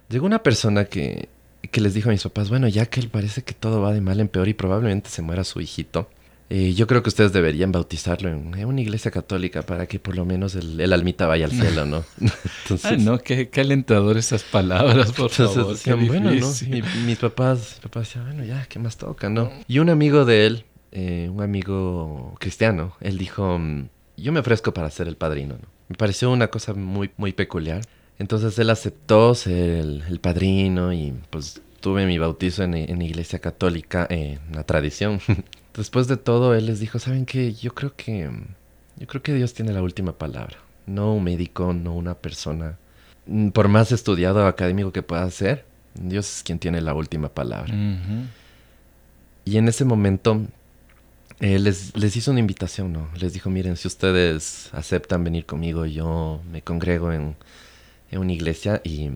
Llegó 0.10 0.26
una 0.26 0.44
persona 0.44 0.86
que, 0.86 1.30
que 1.72 1.82
les 1.82 1.94
dijo 1.94 2.10
a 2.10 2.12
mis 2.12 2.24
papás, 2.24 2.50
bueno, 2.50 2.68
ya 2.68 2.86
que 2.86 3.00
él 3.00 3.10
parece 3.10 3.44
que 3.44 3.54
todo 3.54 3.82
va 3.82 3.94
de 3.94 4.02
mal 4.02 4.20
en 4.20 4.28
peor 4.28 4.48
y 4.48 4.54
probablemente 4.54 5.10
se 5.10 5.22
muera 5.22 5.44
su 5.44 5.60
hijito, 5.60 6.10
eh, 6.50 6.74
yo 6.74 6.88
creo 6.88 7.04
que 7.04 7.10
ustedes 7.10 7.34
deberían 7.34 7.74
bautizarlo 7.74 8.30
en, 8.30 8.66
una 8.66 8.82
iglesia 8.82 9.12
católica 9.12 9.64
para 9.64 9.86
que 9.86 10.00
por 10.00 10.16
lo 10.16 10.24
menos 10.24 10.56
el, 10.56 10.94
almita 10.94 11.28
vaya 11.28 11.46
al 11.46 11.52
cielo, 11.52 11.86
¿no? 11.86 12.06
Entonces, 12.64 13.04
no, 13.04 13.20
qué, 13.20 13.50
alentador 13.58 14.18
esas 14.18 14.44
palabras, 14.44 15.12
por 15.12 15.30
favor. 15.30 15.76
bueno, 16.08 16.32
¿no? 16.32 16.48
mis 17.06 17.18
papás, 17.18 17.80
papás 17.84 18.08
decían, 18.08 18.26
bueno, 18.26 18.46
ya, 18.46 18.66
¿qué 18.70 18.80
más 18.80 18.96
toca, 18.96 19.30
no? 19.30 19.52
Y 19.68 19.80
un 19.80 19.90
amigo 19.90 20.24
de 20.24 20.46
él, 20.46 20.66
eh, 20.94 21.30
un 21.30 21.42
amigo 21.42 22.36
cristiano, 22.40 22.96
él 23.02 23.18
dijo, 23.18 23.60
mm, 23.60 23.90
yo 24.16 24.32
me 24.32 24.40
ofrezco 24.40 24.74
para 24.74 24.90
ser 24.90 25.10
el 25.10 25.18
padrino, 25.18 25.56
¿no? 25.56 25.68
Me 25.90 25.98
pareció 25.98 26.32
una 26.32 26.48
cosa 26.48 26.74
muy, 26.74 27.12
muy 27.18 27.34
peculiar. 27.34 27.82
Entonces 28.20 28.58
él 28.58 28.70
aceptó 28.70 29.36
ser 29.36 29.80
el, 30.08 30.20
padrino 30.22 30.92
y 30.92 31.14
pues 31.30 31.62
tuve 31.82 32.06
mi 32.06 32.18
bautizo 32.18 32.64
en, 32.64 32.74
en 32.74 33.02
iglesia 33.02 33.40
católica, 33.40 34.08
en 34.10 34.40
la 34.54 34.64
tradición. 34.64 35.20
Después 35.78 36.08
de 36.08 36.18
todo, 36.18 36.56
él 36.56 36.66
les 36.66 36.80
dijo, 36.80 37.00
¿saben 37.00 37.26
qué? 37.26 37.54
Yo 37.54 37.74
creo 37.74 37.96
que, 37.96 38.30
yo 38.98 39.08
creo 39.08 39.24
que 39.24 39.34
Dios 39.34 39.54
tiene 39.54 39.72
la 39.72 39.82
última 39.82 40.18
palabra. 40.18 40.58
No 40.86 41.14
un 41.14 41.24
médico, 41.24 41.74
no 41.74 41.94
una 41.96 42.16
persona. 42.16 42.78
Mm, 43.28 43.50
por 43.50 43.68
más 43.68 43.92
estudiado 43.92 44.44
o 44.44 44.48
académico 44.48 44.92
que 44.92 45.04
pueda 45.04 45.30
ser, 45.30 45.66
Dios 45.94 46.38
es 46.38 46.44
quien 46.44 46.60
tiene 46.60 46.82
la 46.82 46.94
última 46.94 47.30
palabra. 47.30 47.74
Y 49.46 49.58
en 49.58 49.68
ese 49.68 49.86
momento, 49.86 50.42
él 51.40 51.64
les, 51.64 51.96
les 51.96 52.16
hizo 52.16 52.32
una 52.32 52.40
invitación, 52.40 52.92
¿no? 52.92 53.10
Les 53.20 53.34
dijo, 53.34 53.50
miren, 53.50 53.78
si 53.78 53.88
ustedes 53.88 54.70
aceptan 54.74 55.24
venir 55.24 55.46
conmigo, 55.46 55.86
yo 55.86 56.42
me 56.52 56.62
congrego 56.62 57.14
en 57.14 57.36
en 58.12 58.20
una 58.20 58.34
iglesia 58.34 58.82
y, 58.84 59.10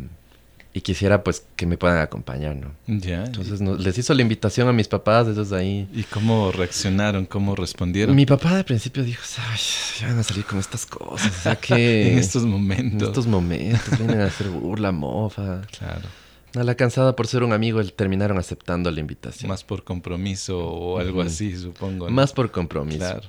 quisiera 0.79 1.21
pues 1.21 1.45
que 1.57 1.65
me 1.65 1.77
puedan 1.77 1.97
acompañar, 1.97 2.55
¿no? 2.55 2.71
Ya. 2.87 3.25
Entonces 3.25 3.59
les 3.59 3.97
hizo 3.97 4.13
la 4.13 4.21
invitación 4.21 4.69
a 4.69 4.71
mis 4.71 4.87
papás 4.87 5.35
desde 5.35 5.57
ahí. 5.57 5.89
¿Y 5.93 6.03
cómo 6.03 6.53
reaccionaron? 6.53 7.25
¿Cómo 7.25 7.57
respondieron? 7.57 8.15
Mi 8.15 8.25
papá 8.25 8.55
de 8.55 8.63
principio 8.63 9.03
dijo, 9.03 9.21
Ay, 9.49 9.59
ya 9.99 10.07
van 10.07 10.19
a 10.19 10.23
salir 10.23 10.45
con 10.45 10.59
estas 10.59 10.85
cosas, 10.85 11.29
o 11.29 11.41
sea 11.41 11.55
que... 11.57 12.11
en 12.13 12.17
estos 12.17 12.45
momentos. 12.45 13.01
En 13.01 13.07
estos 13.09 13.27
momentos, 13.27 13.97
vienen 13.97 14.21
a 14.21 14.27
hacer 14.27 14.47
burla, 14.47 14.93
mofa. 14.93 15.61
Claro. 15.77 16.07
A 16.55 16.63
la 16.63 16.75
cansada 16.75 17.15
por 17.15 17.27
ser 17.27 17.43
un 17.43 17.51
amigo, 17.51 17.83
terminaron 17.83 18.37
aceptando 18.37 18.89
la 18.91 18.99
invitación. 19.01 19.49
Más 19.49 19.65
por 19.65 19.83
compromiso 19.83 20.57
o 20.57 20.99
algo 20.99 21.21
así, 21.21 21.57
supongo. 21.57 22.09
Más 22.09 22.31
por 22.31 22.51
compromiso. 22.51 22.99
Claro. 22.99 23.27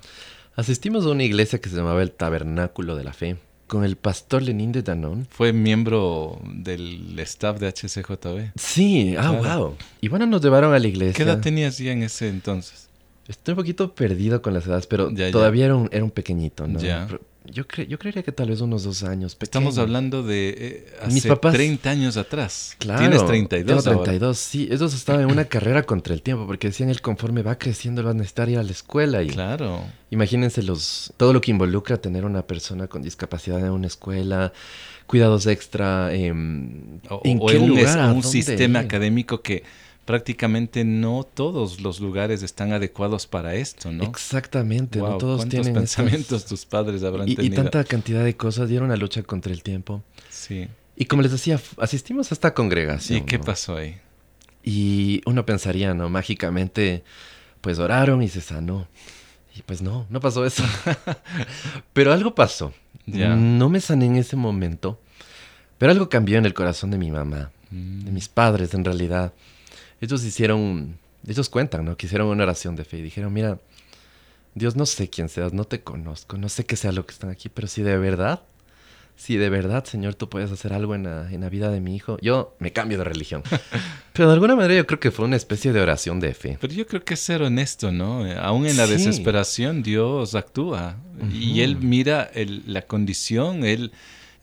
Asistimos 0.54 1.06
a 1.06 1.08
una 1.08 1.24
iglesia 1.24 1.60
que 1.60 1.68
se 1.68 1.76
llamaba 1.76 2.02
el 2.02 2.12
Tabernáculo 2.12 2.94
de 2.94 3.04
la 3.04 3.12
Fe 3.12 3.36
con 3.72 3.84
el 3.84 3.96
pastor 3.96 4.42
Lenín 4.42 4.70
de 4.70 4.82
Danón. 4.82 5.26
Fue 5.30 5.54
miembro 5.54 6.38
del 6.44 7.18
staff 7.20 7.58
de 7.58 7.68
HCJB. 7.68 8.50
Sí, 8.54 9.14
ah, 9.18 9.30
wow. 9.30 9.76
Y 10.02 10.08
bueno, 10.08 10.26
nos 10.26 10.42
llevaron 10.42 10.74
a 10.74 10.78
la 10.78 10.86
iglesia. 10.86 11.14
¿Qué 11.14 11.22
edad 11.22 11.40
tenías 11.40 11.78
ya 11.78 11.90
en 11.92 12.02
ese 12.02 12.28
entonces? 12.28 12.90
Estoy 13.26 13.52
un 13.52 13.56
poquito 13.56 13.94
perdido 13.94 14.42
con 14.42 14.52
las 14.52 14.66
edades, 14.66 14.86
pero 14.86 15.10
todavía 15.30 15.64
Era, 15.64 15.76
un, 15.76 15.88
era 15.90 16.04
un 16.04 16.10
pequeñito, 16.10 16.68
¿no? 16.68 16.80
Ya. 16.80 17.08
Yo, 17.44 17.64
yo 17.88 17.98
creería 17.98 18.22
que 18.22 18.30
tal 18.30 18.50
vez 18.50 18.60
unos 18.60 18.84
dos 18.84 19.02
años. 19.02 19.36
Estamos 19.40 19.76
hablando 19.78 20.22
de 20.22 20.54
eh, 20.56 20.96
hace 21.02 21.12
Mis 21.12 21.26
papás, 21.26 21.52
30 21.52 21.90
años 21.90 22.16
atrás. 22.16 22.76
Claro. 22.78 23.00
Tienes 23.00 23.26
32 23.26 23.84
tengo 23.84 24.02
32, 24.02 24.38
sí. 24.38 24.68
Ellos 24.70 24.94
estaban 24.94 25.22
en 25.22 25.30
una 25.30 25.44
carrera 25.46 25.82
contra 25.82 26.14
el 26.14 26.22
tiempo 26.22 26.46
porque 26.46 26.68
decían, 26.68 26.88
el 26.88 27.00
conforme 27.00 27.42
va 27.42 27.58
creciendo, 27.58 28.04
va 28.04 28.10
a 28.10 28.14
necesitar 28.14 28.48
ir 28.48 28.58
a 28.58 28.62
la 28.62 28.70
escuela. 28.70 29.22
Y 29.22 29.28
claro. 29.28 29.82
Imagínense 30.10 30.62
los, 30.62 31.12
todo 31.16 31.32
lo 31.32 31.40
que 31.40 31.50
involucra 31.50 31.96
tener 31.96 32.24
una 32.24 32.46
persona 32.46 32.86
con 32.86 33.02
discapacidad 33.02 33.58
en 33.58 33.70
una 33.70 33.88
escuela, 33.88 34.52
cuidados 35.06 35.46
extra. 35.46 36.14
¿en 36.14 37.00
qué 37.22 37.28
un, 37.28 37.68
lugar, 37.68 38.12
un 38.14 38.22
sistema 38.22 38.78
académico 38.78 39.42
que 39.42 39.64
prácticamente 40.04 40.84
no 40.84 41.24
todos 41.24 41.80
los 41.80 42.00
lugares 42.00 42.42
están 42.42 42.72
adecuados 42.72 43.26
para 43.26 43.54
esto, 43.54 43.92
¿no? 43.92 44.04
Exactamente, 44.04 44.98
no 44.98 45.16
todos 45.18 45.48
tienen 45.48 45.74
pensamientos 45.74 46.44
tus 46.44 46.66
padres 46.66 47.02
habrán 47.04 47.28
y, 47.28 47.36
tenido. 47.36 47.54
Y 47.54 47.56
tanta 47.56 47.84
cantidad 47.84 48.24
de 48.24 48.36
cosas 48.36 48.68
dieron 48.68 48.90
a 48.90 48.96
lucha 48.96 49.22
contra 49.22 49.52
el 49.52 49.62
tiempo. 49.62 50.02
Sí. 50.30 50.68
Y 50.96 51.06
como 51.06 51.22
les 51.22 51.32
decía, 51.32 51.60
asistimos 51.78 52.30
a 52.30 52.34
esta 52.34 52.52
congregación. 52.52 53.18
¿Y 53.18 53.22
qué 53.22 53.38
pasó 53.38 53.76
ahí? 53.76 53.96
Y 54.64 55.22
uno 55.26 55.46
pensaría, 55.46 55.94
¿no? 55.94 56.08
Mágicamente, 56.08 57.04
pues 57.60 57.78
oraron 57.78 58.22
y 58.22 58.28
se 58.28 58.40
sanó. 58.40 58.88
Y 59.54 59.62
pues 59.62 59.82
no, 59.82 60.06
no 60.10 60.20
pasó 60.20 60.44
eso. 60.44 60.64
pero 61.92 62.12
algo 62.12 62.34
pasó. 62.34 62.72
No 63.06 63.68
me 63.68 63.80
sané 63.80 64.06
en 64.06 64.16
ese 64.16 64.36
momento, 64.36 65.00
pero 65.78 65.92
algo 65.92 66.08
cambió 66.08 66.38
en 66.38 66.46
el 66.46 66.54
corazón 66.54 66.90
de 66.90 66.98
mi 66.98 67.10
mamá, 67.10 67.50
de 67.70 67.76
mm. 68.10 68.14
mis 68.14 68.28
padres 68.28 68.74
en 68.74 68.84
realidad 68.84 69.32
ellos 70.02 70.24
hicieron, 70.24 70.98
ellos 71.26 71.48
cuentan, 71.48 71.84
¿no? 71.84 71.96
Que 71.96 72.06
hicieron 72.06 72.26
una 72.26 72.42
oración 72.42 72.74
de 72.74 72.84
fe 72.84 72.98
y 72.98 73.02
dijeron, 73.02 73.32
mira, 73.32 73.58
Dios 74.54 74.74
no 74.74 74.84
sé 74.84 75.08
quién 75.08 75.28
seas, 75.28 75.52
no 75.52 75.64
te 75.64 75.80
conozco, 75.80 76.36
no 76.36 76.48
sé 76.48 76.66
qué 76.66 76.76
sea 76.76 76.90
lo 76.90 77.06
que 77.06 77.12
están 77.12 77.30
aquí, 77.30 77.48
pero 77.48 77.68
si 77.68 77.82
de 77.82 77.96
verdad, 77.96 78.42
si 79.14 79.36
de 79.36 79.48
verdad, 79.48 79.84
Señor, 79.84 80.16
tú 80.16 80.28
puedes 80.28 80.50
hacer 80.50 80.72
algo 80.72 80.96
en 80.96 81.04
la, 81.04 81.30
en 81.30 81.42
la 81.42 81.48
vida 81.48 81.70
de 81.70 81.80
mi 81.80 81.94
hijo, 81.94 82.18
yo 82.20 82.56
me 82.58 82.72
cambio 82.72 82.98
de 82.98 83.04
religión. 83.04 83.44
pero 84.12 84.26
de 84.26 84.34
alguna 84.34 84.56
manera 84.56 84.74
yo 84.74 84.86
creo 84.88 84.98
que 84.98 85.12
fue 85.12 85.24
una 85.24 85.36
especie 85.36 85.72
de 85.72 85.80
oración 85.80 86.18
de 86.18 86.34
fe. 86.34 86.58
Pero 86.60 86.74
yo 86.74 86.84
creo 86.84 87.04
que 87.04 87.14
es 87.14 87.20
ser 87.20 87.40
honesto, 87.40 87.92
¿no? 87.92 88.24
Aún 88.40 88.66
en 88.66 88.76
la 88.76 88.88
desesperación 88.88 89.84
Dios 89.84 90.34
actúa 90.34 90.96
y 91.32 91.60
Él 91.60 91.76
mira 91.76 92.28
la 92.66 92.82
condición, 92.82 93.64
Él 93.64 93.92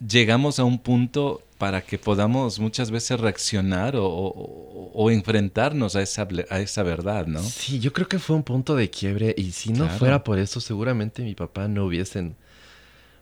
llegamos 0.06 0.60
a 0.60 0.64
un 0.64 0.80
punto 0.80 1.44
para 1.58 1.82
que 1.82 1.98
podamos 1.98 2.60
muchas 2.60 2.90
veces 2.90 3.20
reaccionar 3.20 3.96
o, 3.98 5.10
enfrentarnos 5.12 5.96
a 5.96 6.02
esa, 6.02 6.28
a 6.50 6.60
esa 6.60 6.84
verdad, 6.84 7.28
¿no? 7.28 7.42
Sí, 7.42 7.80
yo 7.80 7.92
creo 7.92 8.08
que 8.08 8.20
fue 8.20 8.36
un 8.36 8.44
punto 8.44 8.76
de 8.76 8.90
quiebre 8.90 9.34
y 9.38 9.52
si 9.52 9.74
no 9.74 9.90
fuera 9.90 10.24
por 10.24 10.40
eso, 10.40 10.62
seguramente 10.62 11.24
mi 11.24 11.36
papá 11.36 11.68
no 11.68 11.86
hubiesen 11.86 12.36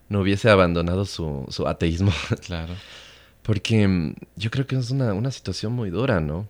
no 0.08 0.20
hubiese 0.20 0.48
abandonado 0.50 1.04
su, 1.04 1.44
su 1.48 1.66
ateísmo. 1.66 2.12
Claro. 2.46 2.74
Porque 3.42 3.86
mm, 3.86 4.14
yo 4.36 4.50
creo 4.50 4.66
que 4.66 4.76
es 4.76 4.90
una, 4.90 5.12
una 5.14 5.30
situación 5.30 5.72
muy 5.72 5.90
dura, 5.90 6.20
¿no? 6.20 6.48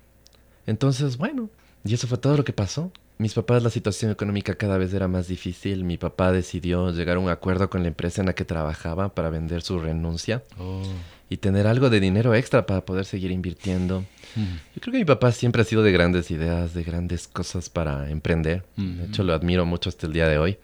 Entonces, 0.67 1.17
bueno, 1.17 1.49
y 1.85 1.95
eso 1.95 2.07
fue 2.07 2.19
todo 2.19 2.37
lo 2.37 2.45
que 2.45 2.53
pasó. 2.53 2.93
Mis 3.19 3.35
papás, 3.35 3.63
la 3.63 3.71
situación 3.71 4.11
económica 4.11 4.55
cada 4.55 4.79
vez 4.79 4.95
era 4.95 5.09
más 5.09 5.29
difícil. 5.29 5.85
Mi 5.85 5.99
papá 5.99 6.33
decidió 6.33 6.91
llegar 6.93 7.17
a 7.17 7.21
un 7.21 7.29
acuerdo 7.29 7.69
con 7.69 7.83
la 7.83 7.89
empresa 7.89 8.23
en 8.23 8.27
la 8.27 8.35
que 8.35 8.45
trabajaba 8.45 9.15
para 9.15 9.29
vender 9.29 9.63
su 9.63 9.79
renuncia. 9.79 10.45
Oh 10.59 10.83
y 11.31 11.37
tener 11.37 11.67
algo 11.67 11.91
de 11.91 12.01
dinero 12.01 12.35
extra 12.35 12.65
para 12.67 12.85
poder 12.85 13.05
seguir 13.05 13.31
invirtiendo. 13.31 14.05
Yo 14.35 14.81
creo 14.81 14.93
que 14.93 14.99
mi 14.99 15.05
papá 15.05 15.33
siempre 15.33 15.63
ha 15.63 15.65
sido 15.65 15.83
de 15.83 15.93
grandes 15.93 16.31
ideas, 16.31 16.75
de 16.75 16.83
grandes 16.85 17.29
cosas 17.29 17.69
para 17.69 18.11
emprender. 18.11 18.65
De 18.77 19.07
hecho, 19.07 19.25
lo 19.25 19.35
admiro 19.35 19.67
mucho 19.67 19.89
hasta 19.89 20.07
el 20.07 20.13
día 20.13 20.29
de 20.29 20.39
hoy. 20.39 20.59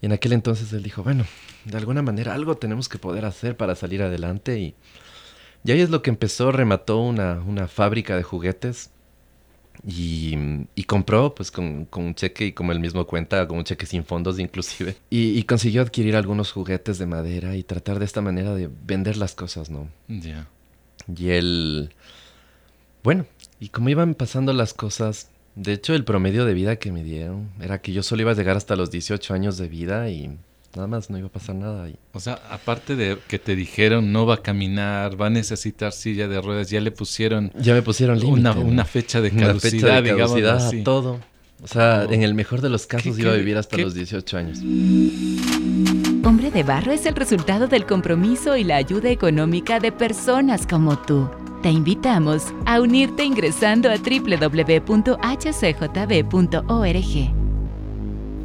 Y 0.00 0.06
en 0.06 0.12
aquel 0.12 0.32
entonces 0.32 0.72
él 0.72 0.82
dijo, 0.82 1.02
bueno, 1.02 1.24
de 1.64 1.76
alguna 1.76 2.02
manera 2.02 2.34
algo 2.34 2.56
tenemos 2.56 2.88
que 2.88 2.98
poder 2.98 3.24
hacer 3.24 3.56
para 3.56 3.74
salir 3.74 4.02
adelante. 4.02 4.58
Y, 4.58 4.74
y 5.64 5.70
ahí 5.70 5.80
es 5.80 5.90
lo 5.90 6.02
que 6.02 6.10
empezó, 6.10 6.52
remató 6.52 6.98
una, 6.98 7.40
una 7.40 7.68
fábrica 7.68 8.16
de 8.16 8.24
juguetes 8.24 8.90
y, 9.84 10.84
compró, 10.84 11.34
pues 11.34 11.50
con, 11.50 11.88
un 11.96 12.14
cheque, 12.14 12.46
y 12.46 12.52
como 12.52 12.72
él 12.72 12.80
mismo 12.80 13.06
cuenta, 13.06 13.46
con 13.48 13.58
un 13.58 13.64
cheque 13.64 13.86
sin 13.86 14.04
fondos 14.04 14.38
inclusive. 14.38 14.96
Y, 15.10 15.42
consiguió 15.44 15.82
adquirir 15.82 16.16
algunos 16.16 16.52
juguetes 16.52 16.98
de 16.98 17.06
madera 17.06 17.56
y 17.56 17.62
tratar 17.62 17.98
de 17.98 18.04
esta 18.04 18.20
manera 18.20 18.54
de 18.54 18.68
vender 18.84 19.16
las 19.16 19.34
cosas, 19.34 19.70
¿no? 19.70 19.88
Ya. 20.08 20.46
Y 21.14 21.30
él... 21.30 21.94
Bueno, 23.02 23.26
y 23.58 23.70
como 23.70 23.88
iban 23.88 24.14
pasando 24.14 24.52
las 24.52 24.74
cosas, 24.74 25.28
de 25.56 25.72
hecho 25.72 25.94
el 25.94 26.04
promedio 26.04 26.44
de 26.44 26.54
vida 26.54 26.76
que 26.76 26.92
me 26.92 27.02
dieron 27.02 27.50
era 27.60 27.80
que 27.82 27.92
yo 27.92 28.04
solo 28.04 28.22
iba 28.22 28.30
a 28.30 28.34
llegar 28.34 28.56
hasta 28.56 28.76
los 28.76 28.92
18 28.92 29.34
años 29.34 29.58
de 29.58 29.68
vida 29.68 30.08
y 30.10 30.36
Nada 30.74 30.88
más, 30.88 31.10
no 31.10 31.18
iba 31.18 31.26
a 31.26 31.30
pasar 31.30 31.54
nada. 31.54 31.84
ahí. 31.84 31.96
O 32.12 32.20
sea, 32.20 32.40
aparte 32.50 32.96
de 32.96 33.18
que 33.28 33.38
te 33.38 33.54
dijeron 33.54 34.10
no 34.10 34.24
va 34.24 34.36
a 34.36 34.42
caminar, 34.42 35.20
va 35.20 35.26
a 35.26 35.30
necesitar 35.30 35.92
silla 35.92 36.28
de 36.28 36.40
ruedas, 36.40 36.70
ya 36.70 36.80
le 36.80 36.90
pusieron... 36.90 37.52
Ya 37.58 37.74
me 37.74 37.82
pusieron 37.82 38.18
límite, 38.18 38.40
una, 38.40 38.52
una, 38.52 38.84
fecha 38.84 39.20
de 39.20 39.30
caducidad, 39.30 39.50
una 39.50 39.60
fecha 39.60 40.02
de 40.02 40.16
caducidad 40.16 40.72
todo. 40.82 41.20
O 41.62 41.68
sea, 41.68 42.04
en 42.10 42.22
el 42.22 42.34
mejor 42.34 42.60
de 42.60 42.70
los 42.70 42.86
casos 42.86 43.18
iba 43.18 43.32
a 43.32 43.36
vivir 43.36 43.56
hasta 43.56 43.76
los 43.76 43.94
18 43.94 44.36
años. 44.36 44.58
Hombre 46.24 46.50
de 46.50 46.62
Barro 46.62 46.90
es 46.92 47.06
el 47.06 47.14
resultado 47.14 47.68
del 47.68 47.86
compromiso 47.86 48.56
y 48.56 48.64
la 48.64 48.76
ayuda 48.76 49.10
económica 49.10 49.78
de 49.78 49.92
personas 49.92 50.66
como 50.66 50.98
tú 50.98 51.28
Te 51.62 51.70
invitamos 51.70 52.46
a 52.66 52.80
unirte 52.80 53.24
ingresando 53.24 53.90
a 53.90 53.96
www.hcjb.org. 53.96 55.02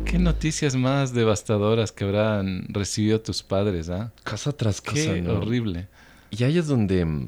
¿Qué 0.09 0.19
noticias 0.19 0.75
más 0.75 1.13
devastadoras 1.13 1.91
que 1.91 2.05
habrán 2.05 2.65
recibido 2.69 3.19
tus 3.19 3.43
padres, 3.43 3.89
ah? 3.89 4.11
Cosa 4.23 4.53
tras 4.53 4.79
cosa, 4.79 4.93
Qué 4.93 5.27
horrible. 5.27 5.87
Y 6.31 6.43
ahí 6.43 6.57
es 6.57 6.67
donde 6.67 7.03
mm, 7.05 7.27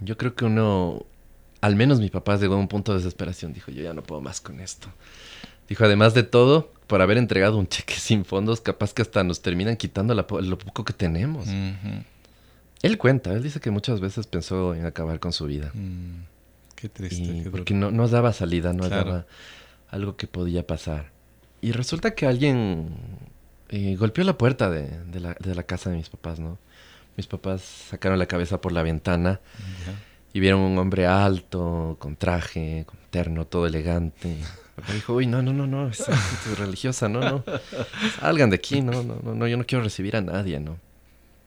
yo 0.00 0.16
creo 0.16 0.34
que 0.34 0.46
uno, 0.46 1.04
al 1.60 1.76
menos 1.76 2.00
mi 2.00 2.08
papá 2.08 2.36
llegó 2.36 2.54
a 2.54 2.58
un 2.58 2.68
punto 2.68 2.92
de 2.92 2.98
desesperación. 2.98 3.52
Dijo, 3.52 3.70
yo 3.70 3.82
ya 3.82 3.92
no 3.92 4.02
puedo 4.02 4.20
más 4.20 4.40
con 4.40 4.60
esto. 4.60 4.88
Dijo, 5.68 5.84
además 5.84 6.14
de 6.14 6.22
todo, 6.22 6.72
por 6.86 7.02
haber 7.02 7.18
entregado 7.18 7.58
un 7.58 7.68
cheque 7.68 7.94
sin 7.94 8.24
fondos, 8.24 8.60
capaz 8.60 8.92
que 8.94 9.02
hasta 9.02 9.22
nos 9.24 9.42
terminan 9.42 9.76
quitando 9.76 10.14
lo 10.14 10.26
poco 10.26 10.84
que 10.84 10.92
tenemos. 10.92 11.46
Él 12.82 12.98
cuenta, 12.98 13.32
él 13.32 13.42
dice 13.42 13.60
que 13.60 13.70
muchas 13.70 14.00
veces 14.00 14.26
pensó 14.26 14.74
en 14.74 14.84
acabar 14.84 15.20
con 15.20 15.32
su 15.32 15.46
vida. 15.46 15.70
Mm, 15.72 16.24
qué 16.76 16.88
triste. 16.88 17.48
porque 17.50 17.72
no, 17.72 17.90
no, 17.90 18.08
daba 18.08 18.32
salida, 18.32 18.74
no 18.74 18.88
daba 18.88 19.26
algo 19.88 20.16
que 20.16 20.26
podía 20.26 20.66
pasar. 20.66 21.13
Y 21.64 21.72
resulta 21.72 22.14
que 22.14 22.26
alguien 22.26 22.90
eh, 23.70 23.96
golpeó 23.96 24.22
la 24.22 24.36
puerta 24.36 24.68
de, 24.68 24.90
la, 25.18 25.62
casa 25.62 25.88
de 25.88 25.96
mis 25.96 26.10
papás, 26.10 26.38
¿no? 26.38 26.58
Mis 27.16 27.26
papás 27.26 27.62
sacaron 27.88 28.18
la 28.18 28.26
cabeza 28.26 28.60
por 28.60 28.70
la 28.70 28.82
ventana 28.82 29.40
y 30.34 30.40
vieron 30.40 30.60
un 30.60 30.76
hombre 30.76 31.06
alto, 31.06 31.96
con 31.98 32.16
traje, 32.16 32.84
con 32.84 32.98
terno, 33.08 33.46
todo 33.46 33.66
elegante. 33.66 34.36
papá 34.76 34.92
dijo, 34.92 35.14
uy, 35.14 35.26
no, 35.26 35.40
no, 35.40 35.54
no, 35.54 35.66
no, 35.66 35.88
es, 35.88 36.04
religiosa, 36.58 37.08
no, 37.08 37.20
no. 37.20 37.44
Salgan 38.20 38.50
de 38.50 38.56
aquí, 38.56 38.82
no, 38.82 39.02
no, 39.02 39.18
no, 39.24 39.34
no, 39.34 39.48
yo 39.48 39.56
no 39.56 39.64
quiero 39.64 39.82
recibir 39.82 40.16
a 40.16 40.20
nadie, 40.20 40.60
¿no? 40.60 40.76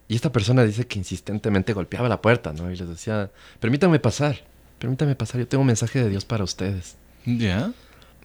Y 0.08 0.16
esta 0.16 0.32
persona 0.32 0.64
dice 0.64 0.88
que 0.88 0.98
insistentemente 0.98 1.74
golpeaba 1.74 2.10
la 2.10 2.24
puerta, 2.24 2.54
¿no? 2.54 2.72
Y 2.72 2.76
les 2.76 2.90
decía, 2.90 3.30
permítanme 3.60 4.00
pasar, 4.00 4.40
permítanme 4.80 5.16
pasar, 5.16 5.42
yo 5.42 5.48
tengo 5.48 5.62
un 5.62 5.68
mensaje 5.68 6.02
de 6.02 6.10
Dios 6.10 6.26
para 6.26 6.44
ustedes. 6.44 6.96
¿Ya? 7.24 7.72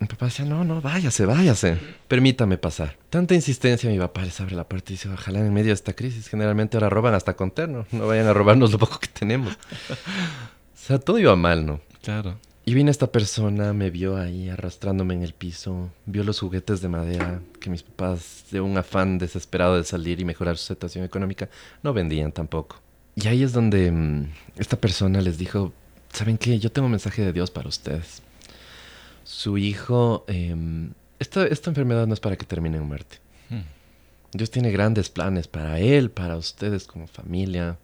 Mi 0.03 0.09
papá 0.09 0.27
decía, 0.27 0.45
no, 0.45 0.65
no, 0.65 0.81
váyase, 0.81 1.27
váyase. 1.27 1.79
Permítame 2.09 2.59
pasar. 2.59 2.97
Tanta 3.09 3.37
insistencia, 3.37 3.89
mi 3.89 4.01
papá 4.01 4.23
les 4.23 4.41
abre 4.41 4.57
la 4.57 4.69
puerta 4.69 4.91
y 4.91 4.95
dice, 4.95 5.09
ojalá 5.09 5.39
en 5.39 5.55
medio 5.55 5.69
de 5.69 5.75
esta 5.75 5.93
crisis, 5.93 6.27
generalmente 6.27 6.77
ahora 6.77 6.91
roban 6.91 7.15
hasta 7.15 7.37
con 7.37 7.53
terno, 7.53 7.87
no 7.93 8.09
vayan 8.09 8.27
a 8.27 8.33
robarnos 8.33 8.73
lo 8.73 8.81
poco 8.81 8.99
que 8.99 9.07
tenemos. 9.07 9.53
o 9.55 9.95
sea, 10.75 10.99
todo 10.99 11.21
iba 11.21 11.37
mal, 11.37 11.65
¿no? 11.65 11.81
Claro. 12.03 12.37
Y 12.65 12.75
vino 12.75 12.91
esta 12.91 13.13
persona, 13.13 13.73
me 13.73 13.91
vio 13.91 14.17
ahí 14.17 14.49
arrastrándome 14.49 15.15
en 15.15 15.23
el 15.23 15.35
piso, 15.35 15.93
vio 16.07 16.25
los 16.25 16.41
juguetes 16.41 16.81
de 16.81 16.89
madera 16.89 17.41
que 17.61 17.71
mis 17.71 17.85
papás, 17.85 18.47
de 18.51 18.61
un 18.61 18.77
afán 18.77 19.19
desesperado 19.19 19.77
de 19.77 19.85
salir 19.85 20.19
y 20.19 20.25
mejorar 20.25 20.59
su 20.59 20.67
situación 20.67 21.05
económica, 21.05 21.49
no 21.85 21.93
vendían 21.93 22.33
tampoco. 22.33 22.81
Y 23.15 23.29
ahí 23.29 23.45
es 23.45 23.53
donde 23.53 23.93
mm, 23.93 24.33
esta 24.57 24.77
persona 24.77 25.21
les 25.21 25.39
dijo, 25.39 25.73
¿saben 26.13 26.39
qué? 26.39 26.59
Yo 26.59 26.73
tengo 26.73 26.87
un 26.87 26.93
mensaje 26.93 27.23
de 27.23 27.33
Dios 27.33 27.53
para 27.53 27.69
ustedes 27.69 28.21
su 29.33 29.57
hijo, 29.57 30.25
em, 30.29 30.93
esta, 31.19 31.47
esta, 31.47 31.71
enfermedad 31.71 32.07
no 32.07 32.13
es 32.13 32.21
para 32.21 32.37
que 32.37 32.45
termine 32.45 32.77
en 32.77 32.85
muerte. 32.85 33.17
Hmm. 33.49 33.63
Dios 34.33 34.51
tiene 34.51 34.71
grandes 34.71 35.09
planes 35.09 35.49
para 35.49 35.81
él, 35.81 36.11
para 36.11 36.37
ustedes 36.37 36.87
como 36.87 37.07
familia. 37.07 37.79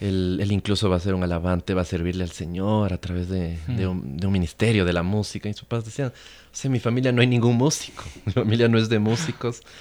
Él, 0.00 0.40
incluso 0.50 0.88
va 0.88 0.96
a 0.96 1.00
ser 1.00 1.14
un 1.14 1.22
alabante, 1.22 1.74
va 1.74 1.82
a 1.82 1.84
servirle 1.84 2.24
al 2.24 2.30
Señor 2.30 2.94
a 2.94 2.98
través 2.98 3.28
de, 3.28 3.58
hmm. 3.66 4.24
un, 4.24 4.32
ministerio 4.32 4.86
de 4.86 4.94
la 4.94 5.02
música. 5.02 5.50
Y 5.50 5.52
sus 5.52 5.68
padres 5.68 5.84
decían, 5.84 6.08
o 6.08 6.56
sea, 6.56 6.68
en 6.68 6.72
mi 6.72 6.80
familia 6.80 7.12
no 7.12 7.20
hay 7.20 7.26
ningún 7.26 7.56
músico, 7.56 8.02
mi 8.24 8.32
familia 8.32 8.66
no 8.66 8.78
es 8.78 8.88
de 8.88 8.98
músicos. 8.98 9.60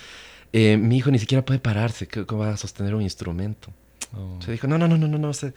Eh, 0.55 0.77
mi 0.77 0.97
hijo 0.97 1.09
ni 1.09 1.17
siquiera 1.17 1.43
puede 1.43 1.59
pararse, 1.59 2.07
¿cómo 2.07 2.43
va 2.43 2.51
a 2.51 2.57
sostener 2.57 2.93
un 2.93 3.01
instrumento? 3.01 3.73
Oh. 4.15 4.39
Se 4.39 4.51
dijo, 4.51 4.67
no, 4.67 4.77
no, 4.77 4.87
no, 4.87 4.99
no, 4.99 5.07
no, 5.07 5.17
no, 5.17 5.31
este 5.31 5.53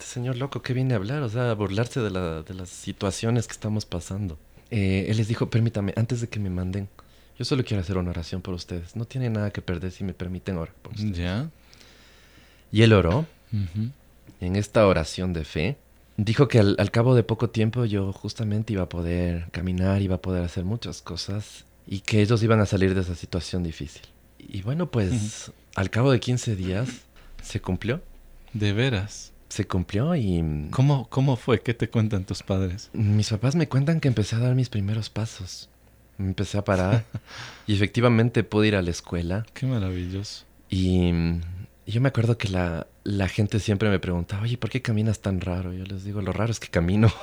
señor 0.00 0.38
loco, 0.38 0.60
¿qué 0.60 0.72
viene 0.72 0.94
a 0.94 0.96
hablar? 0.96 1.22
O 1.22 1.28
sea, 1.28 1.52
a 1.52 1.54
burlarse 1.54 2.00
de, 2.00 2.10
de 2.10 2.54
las 2.54 2.68
situaciones 2.68 3.46
que 3.46 3.52
estamos 3.52 3.86
pasando. 3.86 4.40
Eh, 4.70 5.06
él 5.08 5.16
les 5.16 5.28
dijo, 5.28 5.50
permítame, 5.50 5.92
antes 5.96 6.20
de 6.20 6.28
que 6.28 6.38
me 6.38 6.50
manden, 6.50 6.88
yo 7.38 7.44
solo 7.44 7.64
quiero 7.64 7.80
hacer 7.80 7.96
una 7.96 8.10
oración 8.10 8.42
por 8.42 8.54
ustedes. 8.54 8.96
No 8.96 9.04
tiene 9.04 9.30
nada 9.30 9.50
que 9.50 9.62
perder 9.62 9.90
si 9.92 10.04
me 10.04 10.14
permiten 10.14 10.58
orar 10.58 10.74
por 10.74 10.92
ustedes. 10.92 11.16
¿Ya? 11.16 11.50
Y 12.70 12.82
él 12.82 12.92
oró. 12.92 13.26
En 14.40 14.56
esta 14.56 14.86
oración 14.86 15.32
de 15.32 15.44
fe, 15.44 15.76
dijo 16.16 16.48
que 16.48 16.58
al, 16.58 16.90
cabo 16.90 17.14
de 17.14 17.22
poco 17.22 17.50
tiempo 17.50 17.84
yo 17.84 18.12
justamente 18.12 18.74
iba 18.74 18.82
a 18.82 18.88
poder 18.88 19.50
caminar, 19.50 20.02
iba 20.02 20.16
a 20.16 20.20
poder 20.20 20.44
hacer 20.44 20.64
muchas 20.64 21.02
cosas 21.02 21.64
y 21.86 22.00
que 22.00 22.20
ellos 22.20 22.42
iban 22.42 22.60
a 22.60 22.66
salir 22.66 22.94
de 22.94 23.00
esa 23.00 23.14
situación 23.14 23.62
difícil. 23.62 24.02
Y 24.38 24.62
bueno, 24.62 24.90
pues 24.90 25.50
al 25.74 25.90
cabo 25.90 26.12
de 26.12 26.20
15 26.20 26.56
días 26.56 26.88
se 27.42 27.60
cumplió. 27.60 28.02
¿De 28.52 28.72
veras? 28.72 29.32
Se 29.50 29.66
cumplió 29.66 30.14
y... 30.14 30.68
¿Cómo, 30.70 31.08
¿Cómo 31.10 31.36
fue? 31.36 31.60
¿Qué 31.60 31.74
te 31.74 31.90
cuentan 31.90 32.24
tus 32.24 32.42
padres? 32.42 32.88
Mis 32.92 33.28
papás 33.30 33.56
me 33.56 33.68
cuentan 33.68 34.00
que 34.00 34.08
empecé 34.08 34.36
a 34.36 34.38
dar 34.38 34.54
mis 34.54 34.68
primeros 34.68 35.10
pasos. 35.10 35.68
Me 36.18 36.28
empecé 36.28 36.56
a 36.56 36.64
parar 36.64 37.04
y 37.66 37.74
efectivamente 37.74 38.44
pude 38.44 38.68
ir 38.68 38.76
a 38.76 38.82
la 38.82 38.90
escuela. 38.90 39.44
Qué 39.52 39.66
maravilloso. 39.66 40.44
Y, 40.70 41.12
yo 41.86 42.00
me 42.00 42.08
acuerdo 42.08 42.38
que 42.38 42.48
la, 42.48 42.86
la, 43.02 43.26
gente 43.26 43.58
siempre 43.58 43.90
me 43.90 43.98
preguntaba, 43.98 44.44
oye, 44.44 44.56
¿por 44.56 44.70
qué 44.70 44.82
caminas 44.82 45.20
tan 45.20 45.40
raro? 45.40 45.72
Yo 45.72 45.84
les 45.84 46.04
digo, 46.04 46.22
lo 46.22 46.32
raro 46.32 46.52
es 46.52 46.60
que 46.60 46.68
camino. 46.68 47.12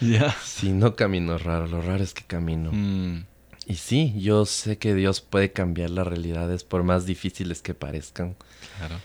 Ya. 0.00 0.34
Sí, 0.44 0.72
no 0.72 0.94
camino 0.96 1.38
raro, 1.38 1.66
lo 1.66 1.82
raro 1.82 2.02
es 2.02 2.14
que 2.14 2.22
camino. 2.24 2.70
Mm. 2.72 3.24
Y 3.66 3.74
sí, 3.74 4.14
yo 4.18 4.46
sé 4.46 4.78
que 4.78 4.94
Dios 4.94 5.20
puede 5.20 5.52
cambiar 5.52 5.90
las 5.90 6.06
realidades 6.06 6.64
por 6.64 6.84
más 6.84 7.04
difíciles 7.04 7.62
que 7.62 7.74
parezcan. 7.74 8.36
Claro 8.78 8.96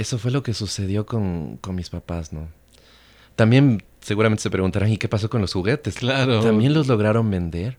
eso 0.00 0.18
fue 0.18 0.30
lo 0.30 0.42
que 0.42 0.54
sucedió 0.54 1.04
con, 1.04 1.60
mis 1.72 1.90
papás, 1.90 2.32
¿no? 2.32 2.48
También 3.36 3.82
seguramente 4.00 4.42
se 4.42 4.50
preguntarán, 4.50 4.90
¿y 4.90 4.96
qué 4.96 5.08
pasó 5.08 5.28
con 5.28 5.40
los 5.40 5.52
juguetes? 5.52 5.94
Claro. 5.96 6.42
También 6.42 6.72
los 6.72 6.86
lograron 6.86 7.30
vender. 7.30 7.78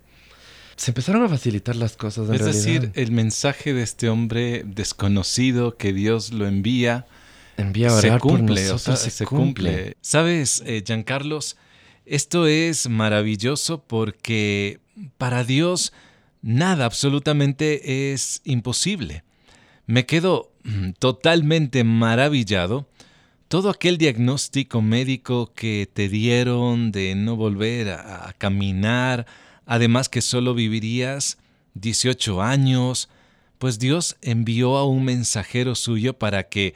Se 0.75 0.91
empezaron 0.91 1.23
a 1.23 1.29
facilitar 1.29 1.75
las 1.75 1.97
cosas. 1.97 2.29
es 2.29 2.45
decir, 2.45 2.91
el 2.95 3.12
mensaje 3.12 3.73
de 3.73 3.84
este 3.84 4.10
hombre 4.10 4.63
desconocido 4.65 5.77
que 5.77 5.93
Dios 5.93 6.31
lo 6.31 6.47
envía, 6.47 7.05
envía 7.57 7.88
a 7.88 8.01
se 8.01 8.17
cumple, 8.19 8.77
se, 8.77 9.25
cumple. 9.25 9.97
Sabes, 10.01 10.63
eh, 10.65 10.84
Giancarlos, 10.86 11.57
esto 12.05 12.47
es 12.47 12.88
maravilloso 12.88 13.84
porque 13.84 14.79
para 15.17 15.43
Dios 15.43 15.91
nada 16.41 16.86
absolutamente 16.86 18.13
es 18.13 18.41
imposible. 18.43 19.23
Me 19.86 20.05
quedo 20.05 20.50
totalmente 21.00 21.84
maravillado 21.84 22.88
todo 23.52 23.69
aquel 23.69 23.97
diagnóstico 23.97 24.82
médico 24.82 25.52
que 25.54 25.86
te 25.93 26.08
dieron 26.08 26.93
de 26.93 27.15
no 27.15 27.36
volver 27.36 27.89
a, 27.89 28.34
caminar, 28.38 29.26
además 29.65 30.08
que 30.08 30.21
solo 30.21 30.54
vivirías 30.54 31.38
18 31.74 32.41
años, 32.41 33.10
pues 33.58 33.78
Dios 33.78 34.15
envió 34.21 34.78
a 34.78 34.88
un 34.88 35.04
mensajero 35.04 35.76
suyo 35.76 36.13
para 36.17 36.47
que 36.47 36.76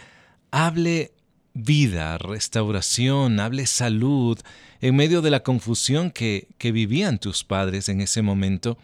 hable 0.52 1.14
vida, 1.54 2.18
restauración, 2.18 3.40
hable 3.40 3.68
salud, 3.68 4.38
en 4.82 4.98
medio 4.98 5.22
de 5.22 5.30
la 5.30 5.44
confusión 5.44 6.12
que, 6.12 6.50
que 6.58 6.74
vivían 6.74 7.20
tus 7.20 7.46
padres 7.46 7.88
en 7.88 8.02
ese 8.02 8.22
momento. 8.22 8.78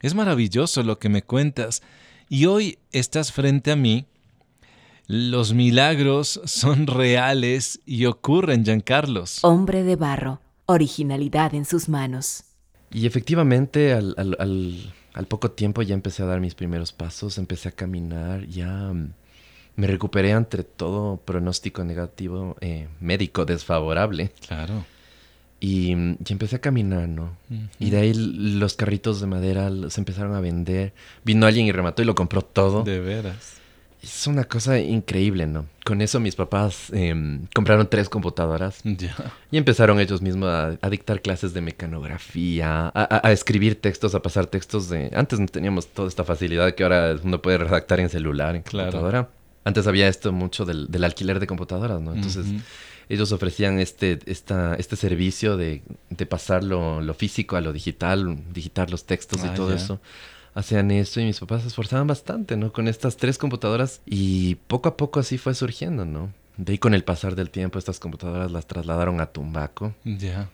Es 0.00 0.14
maravilloso 0.14 0.82
lo 0.82 0.98
que 0.98 1.10
me 1.10 1.22
cuentas 1.22 1.82
y 2.30 2.46
hoy 2.46 2.78
estás 2.90 3.32
frente 3.32 3.70
a 3.70 3.76
mí. 3.76 4.06
Los 5.06 5.52
milagros 5.52 6.40
son 6.44 6.86
reales 6.86 7.80
y 7.84 8.06
ocurren, 8.06 8.64
Giancarlos. 8.64 9.44
Hombre 9.44 9.82
de 9.82 9.96
barro, 9.96 10.40
originalidad 10.66 11.54
en 11.54 11.66
sus 11.66 11.88
manos. 11.88 12.44
Y 12.90 13.06
efectivamente, 13.06 13.92
al, 13.92 15.26
poco 15.28 15.50
tiempo 15.50 15.82
ya 15.82 15.94
empecé 15.94 16.22
a 16.22 16.26
dar 16.26 16.40
mis 16.40 16.54
primeros 16.54 16.92
pasos, 16.92 17.36
empecé 17.36 17.68
a 17.68 17.72
caminar, 17.72 18.46
ya 18.46 18.68
mm, 18.68 19.12
me 19.76 19.86
recuperé 19.86 20.30
entre 20.30 20.62
todo 20.62 21.18
pronóstico 21.18 21.84
negativo, 21.84 22.56
eh, 22.60 22.88
médico 23.00 23.44
desfavorable. 23.44 24.32
Claro. 24.46 24.86
Y, 25.60 25.92
empecé 25.92 26.56
a 26.56 26.60
caminar, 26.60 27.08
¿no? 27.08 27.36
Y 27.78 27.90
de 27.90 27.96
ahí 27.98 28.12
los 28.14 28.74
carritos 28.74 29.20
de 29.20 29.26
madera 29.26 29.70
se 29.88 30.00
empezaron 30.00 30.34
a 30.34 30.40
vender. 30.40 30.92
Vino 31.24 31.46
alguien 31.46 31.66
y 31.66 31.72
remató 31.72 32.02
y 32.02 32.04
lo 32.04 32.14
compró 32.14 32.42
todo. 32.42 32.82
De 32.82 33.00
veras. 33.00 33.63
Es 34.04 34.26
una 34.26 34.44
cosa 34.44 34.78
increíble, 34.78 35.46
¿no? 35.46 35.66
Con 35.84 36.02
eso 36.02 36.20
mis 36.20 36.36
papás 36.36 36.90
em, 36.92 37.46
compraron 37.54 37.88
tres 37.88 38.08
computadoras. 38.08 38.80
Y 39.50 39.56
empezaron 39.56 40.00
ellos 40.00 40.20
mismos 40.20 40.48
a, 40.50 40.90
dictar 40.90 41.22
clases 41.22 41.54
de 41.54 41.60
mecanografía, 41.60 42.90
a, 42.92 43.32
escribir 43.32 43.80
textos, 43.80 44.14
a 44.14 44.20
pasar 44.20 44.46
textos 44.46 44.88
de... 44.88 45.10
Antes 45.14 45.38
no 45.38 45.46
teníamos 45.46 45.86
toda 45.86 46.08
esta 46.08 46.24
facilidad 46.24 46.74
que 46.74 46.82
ahora 46.82 47.16
uno 47.22 47.40
puede 47.40 47.58
redactar 47.58 48.00
en 48.00 48.08
celular, 48.08 48.56
en 48.56 48.62
computadora. 48.62 49.28
Antes 49.64 49.86
había 49.86 50.08
esto 50.08 50.32
mucho 50.32 50.64
del, 50.64 51.04
alquiler 51.04 51.38
de 51.38 51.46
computadoras, 51.46 52.00
¿no? 52.00 52.14
Entonces 52.14 52.46
ellos 53.08 53.32
ofrecían 53.32 53.78
este, 53.78 54.18
esta, 54.26 54.74
este 54.74 54.96
servicio 54.96 55.56
de, 55.56 55.82
de 56.10 56.26
pasar 56.26 56.64
lo, 56.64 57.14
físico 57.14 57.56
a 57.56 57.60
lo 57.60 57.72
digital, 57.72 58.38
digitar 58.52 58.90
los 58.90 59.04
textos 59.04 59.44
y 59.44 59.48
ah, 59.48 59.54
todo 59.54 59.72
eso. 59.72 60.00
Hacían 60.54 60.90
eso 60.90 61.20
y 61.20 61.24
mis 61.24 61.40
papás 61.40 61.62
se 61.62 61.68
esforzaban 61.68 62.06
bastante, 62.06 62.56
¿no? 62.56 62.72
Con 62.72 62.88
estas 62.88 63.16
tres 63.16 63.38
computadoras 63.38 64.00
y 64.06 64.54
poco 64.54 64.88
a 64.88 64.96
poco 64.96 65.20
así 65.20 65.36
fue 65.36 65.54
surgiendo, 65.54 66.04
¿no? 66.04 66.32
De 66.56 66.72
ahí 66.72 66.78
con 66.78 66.94
el 66.94 67.02
pasar 67.02 67.34
del 67.34 67.50
tiempo 67.50 67.78
estas 67.78 67.98
computadoras 67.98 68.52
las 68.52 68.66
trasladaron 68.66 69.20
a 69.20 69.26
Tumbaco. 69.26 69.94
Ya. 70.04 70.48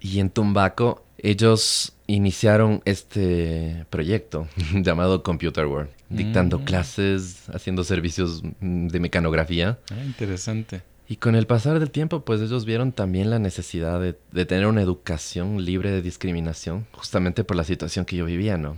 Y 0.00 0.20
en 0.20 0.30
Tumbaco 0.30 1.04
ellos 1.18 1.92
iniciaron 2.06 2.82
este 2.84 3.86
proyecto 3.90 4.48
llamado 4.74 5.22
Computer 5.22 5.66
World, 5.66 5.90
dictando 6.08 6.58
mm. 6.58 6.64
clases, 6.64 7.48
haciendo 7.50 7.84
servicios 7.84 8.42
mm, 8.60 8.88
de 8.88 9.00
mecanografía. 9.00 9.78
Ah, 9.90 10.04
interesante. 10.04 10.82
Y 11.12 11.16
con 11.16 11.34
el 11.34 11.46
pasar 11.46 11.78
del 11.78 11.90
tiempo, 11.90 12.24
pues 12.24 12.40
ellos 12.40 12.64
vieron 12.64 12.90
también 12.90 13.28
la 13.28 13.38
necesidad 13.38 14.00
de, 14.00 14.14
tener 14.46 14.66
una 14.66 14.80
educación 14.80 15.62
libre 15.62 15.90
de 15.90 16.00
discriminación, 16.00 16.86
justamente 16.92 17.44
por 17.44 17.54
la 17.54 17.64
situación 17.64 18.06
que 18.06 18.16
yo 18.16 18.24
vivía, 18.24 18.56
¿no? 18.56 18.70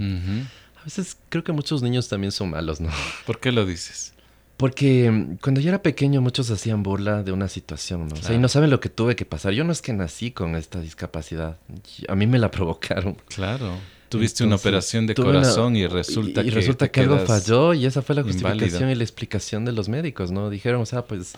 A 0.81 0.83
veces 0.83 1.17
creo 1.29 1.45
que 1.45 1.53
muchos 1.53 1.81
niños 1.81 2.09
también 2.09 2.33
son 2.33 2.51
malos, 2.51 2.81
¿no? 2.81 2.91
¿Por 3.25 3.39
qué 3.39 3.53
lo 3.53 3.65
dices? 3.65 4.15
Porque 4.57 5.13
mm, 5.13 5.37
cuando 5.43 5.61
yo 5.61 5.69
era 5.69 5.81
pequeño 5.81 6.21
muchos 6.21 6.51
hacían 6.51 6.83
burla 6.83 7.23
de 7.23 7.31
una 7.31 7.47
situación, 7.47 8.09
¿no? 8.09 8.17
O 8.17 8.19
sea, 8.21 8.35
y 8.35 8.39
no 8.41 8.49
saben 8.49 8.71
lo 8.71 8.81
que 8.81 8.89
tuve 8.89 9.15
que 9.15 9.25
pasar. 9.25 9.53
Yo 9.53 9.63
no 9.63 9.71
es 9.71 9.81
que 9.81 9.93
nací 9.93 10.33
con 10.33 10.57
esta 10.57 10.81
discapacidad. 10.81 11.59
A 12.09 12.17
mí 12.17 12.27
me 12.27 12.41
la 12.41 12.51
provocaron. 12.51 13.17
Claro. 13.29 13.79
Tuviste 14.19 14.45
una 14.45 14.57
operación 14.57 15.07
de 15.07 15.15
corazón 15.15 15.77
y 15.77 15.87
resulta 15.87 16.43
que... 16.43 16.49
Y 16.49 16.51
resulta 16.51 16.91
que 16.91 17.01
algo 17.01 17.19
falló 17.19 17.75
y 17.75 17.87
esa 17.87 18.03
fue 18.03 18.15
la 18.15 18.23
justificación 18.23 18.91
y 18.91 18.95
la 18.95 19.05
explicación 19.05 19.65
de 19.65 19.73
los 19.73 19.89
médicos, 19.89 20.31
¿no? 20.31 20.51
Dijeron, 20.51 20.81
o 20.81 20.87
sea, 20.87 21.05
pues 21.05 21.35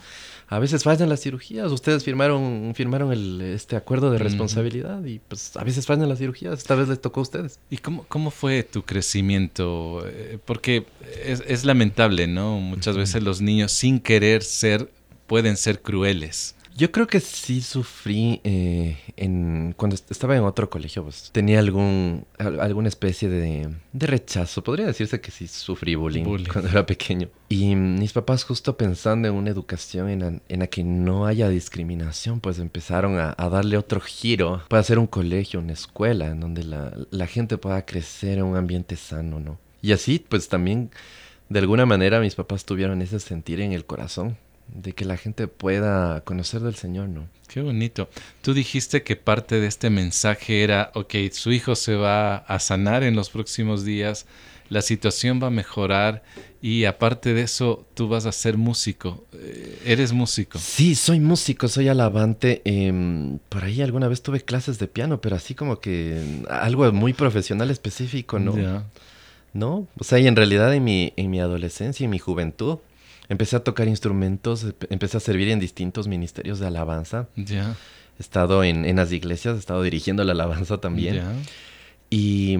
a 0.48 0.58
veces 0.58 0.84
fallan 0.84 1.08
las 1.08 1.20
cirugías. 1.20 1.72
Ustedes 1.72 2.04
firmaron, 2.04 2.72
firmaron 2.74 3.12
el, 3.12 3.40
este 3.40 3.76
acuerdo 3.76 4.10
de 4.10 4.18
responsabilidad 4.18 5.04
y 5.04 5.18
pues 5.18 5.56
a 5.56 5.64
veces 5.64 5.86
fallan 5.86 6.08
las 6.08 6.18
cirugías. 6.18 6.58
Esta 6.58 6.74
vez 6.74 6.88
les 6.88 7.00
tocó 7.00 7.20
a 7.20 7.22
ustedes. 7.22 7.58
¿Y 7.70 7.78
cómo, 7.78 8.04
cómo 8.08 8.30
fue 8.30 8.62
tu 8.62 8.82
crecimiento? 8.82 10.04
Eh, 10.06 10.38
porque 10.44 10.86
es, 11.24 11.42
es 11.46 11.64
lamentable, 11.64 12.26
¿no? 12.26 12.60
Muchas 12.60 12.96
veces 12.96 13.22
los 13.22 13.40
niños 13.40 13.72
sin 13.72 14.00
querer 14.00 14.42
ser 14.42 14.90
pueden 15.26 15.56
ser 15.56 15.82
crueles. 15.82 16.54
Yo 16.76 16.92
creo 16.92 17.06
que 17.06 17.20
sí 17.20 17.62
sufrí 17.62 18.42
eh, 18.44 18.98
en, 19.16 19.72
cuando 19.78 19.96
estaba 19.96 20.36
en 20.36 20.42
otro 20.42 20.68
colegio, 20.68 21.04
pues 21.04 21.30
tenía 21.32 21.58
algún, 21.58 22.26
alguna 22.38 22.88
especie 22.88 23.30
de, 23.30 23.70
de 23.94 24.06
rechazo. 24.06 24.62
Podría 24.62 24.84
decirse 24.84 25.22
que 25.22 25.30
sí 25.30 25.48
sufrí 25.48 25.94
bullying, 25.94 26.44
cuando 26.52 26.68
era 26.68 26.84
pequeño. 26.84 27.30
Y 27.48 27.74
mis 27.74 28.12
papás 28.12 28.44
justo 28.44 28.76
pensando 28.76 29.26
en 29.26 29.34
una 29.34 29.48
educación 29.48 30.10
en, 30.10 30.42
en 30.46 30.58
la 30.60 30.66
que 30.66 30.84
no 30.84 31.24
haya 31.24 31.48
discriminación, 31.48 32.40
pues 32.40 32.58
empezaron 32.58 33.18
a, 33.18 33.34
a, 33.38 33.48
darle 33.48 33.78
otro 33.78 34.00
giro 34.00 34.62
para 34.68 34.80
hacer 34.80 34.98
un 34.98 35.06
colegio, 35.06 35.60
una 35.60 35.72
escuela, 35.72 36.26
en 36.26 36.40
donde 36.40 36.62
la, 36.62 36.92
la 37.10 37.26
gente 37.26 37.56
pueda 37.56 37.86
crecer 37.86 38.36
en 38.36 38.44
un 38.44 38.56
ambiente 38.56 38.96
sano, 38.96 39.40
¿no? 39.40 39.58
Y 39.80 39.92
así, 39.92 40.18
pues 40.18 40.50
también, 40.50 40.90
de 41.48 41.58
alguna 41.58 41.86
manera, 41.86 42.20
mis 42.20 42.34
papás 42.34 42.66
tuvieron 42.66 43.00
ese 43.00 43.18
sentir 43.18 43.62
en 43.62 43.72
el 43.72 43.86
corazón 43.86 44.36
de 44.68 44.92
que 44.92 45.04
la 45.04 45.16
gente 45.16 45.48
pueda 45.48 46.20
conocer 46.22 46.60
del 46.60 46.74
Señor, 46.74 47.08
¿no? 47.08 47.28
Qué 47.48 47.60
bonito. 47.62 48.08
Tú 48.42 48.54
dijiste 48.54 49.02
que 49.02 49.16
parte 49.16 49.60
de 49.60 49.66
este 49.66 49.90
mensaje 49.90 50.62
era, 50.62 50.90
ok, 50.94 51.14
su 51.32 51.52
hijo 51.52 51.76
se 51.76 51.94
va 51.94 52.36
a 52.36 52.58
sanar 52.58 53.02
en 53.02 53.14
los 53.14 53.30
próximos 53.30 53.84
días, 53.84 54.26
la 54.68 54.82
situación 54.82 55.40
va 55.40 55.46
a 55.46 55.50
mejorar 55.50 56.22
y 56.60 56.84
aparte 56.84 57.34
de 57.34 57.42
eso, 57.42 57.86
tú 57.94 58.08
vas 58.08 58.26
a 58.26 58.32
ser 58.32 58.56
músico. 58.56 59.24
Eh, 59.32 59.80
¿Eres 59.84 60.12
músico? 60.12 60.58
Sí, 60.58 60.96
soy 60.96 61.20
músico, 61.20 61.68
soy 61.68 61.88
alabante. 61.88 62.62
Em, 62.64 63.38
por 63.48 63.64
ahí 63.64 63.82
alguna 63.82 64.08
vez 64.08 64.22
tuve 64.22 64.40
clases 64.40 64.78
de 64.78 64.88
piano, 64.88 65.20
pero 65.20 65.36
así 65.36 65.54
como 65.54 65.78
que 65.78 66.20
algo 66.50 66.90
muy 66.92 67.12
profesional 67.12 67.70
específico, 67.70 68.40
¿no? 68.40 68.82
¿No? 69.52 69.86
O 69.98 70.04
sea, 70.04 70.18
y 70.18 70.26
en 70.26 70.36
realidad 70.36 70.74
en 70.74 70.84
mi, 70.84 71.12
en 71.16 71.30
mi 71.30 71.40
adolescencia, 71.40 72.04
en 72.04 72.10
mi 72.10 72.18
juventud, 72.18 72.78
Empecé 73.28 73.56
a 73.56 73.60
tocar 73.60 73.88
instrumentos, 73.88 74.66
empecé 74.90 75.16
a 75.16 75.20
servir 75.20 75.48
en 75.48 75.58
distintos 75.58 76.08
ministerios 76.08 76.58
de 76.58 76.66
alabanza. 76.66 77.28
Ya. 77.36 77.76
He 78.18 78.22
estado 78.22 78.64
en, 78.64 78.84
en, 78.84 78.96
las 78.96 79.12
iglesias, 79.12 79.56
he 79.56 79.58
estado 79.58 79.82
dirigiendo 79.82 80.24
la 80.24 80.32
alabanza 80.32 80.78
también. 80.78 81.22
Y, 82.08 82.56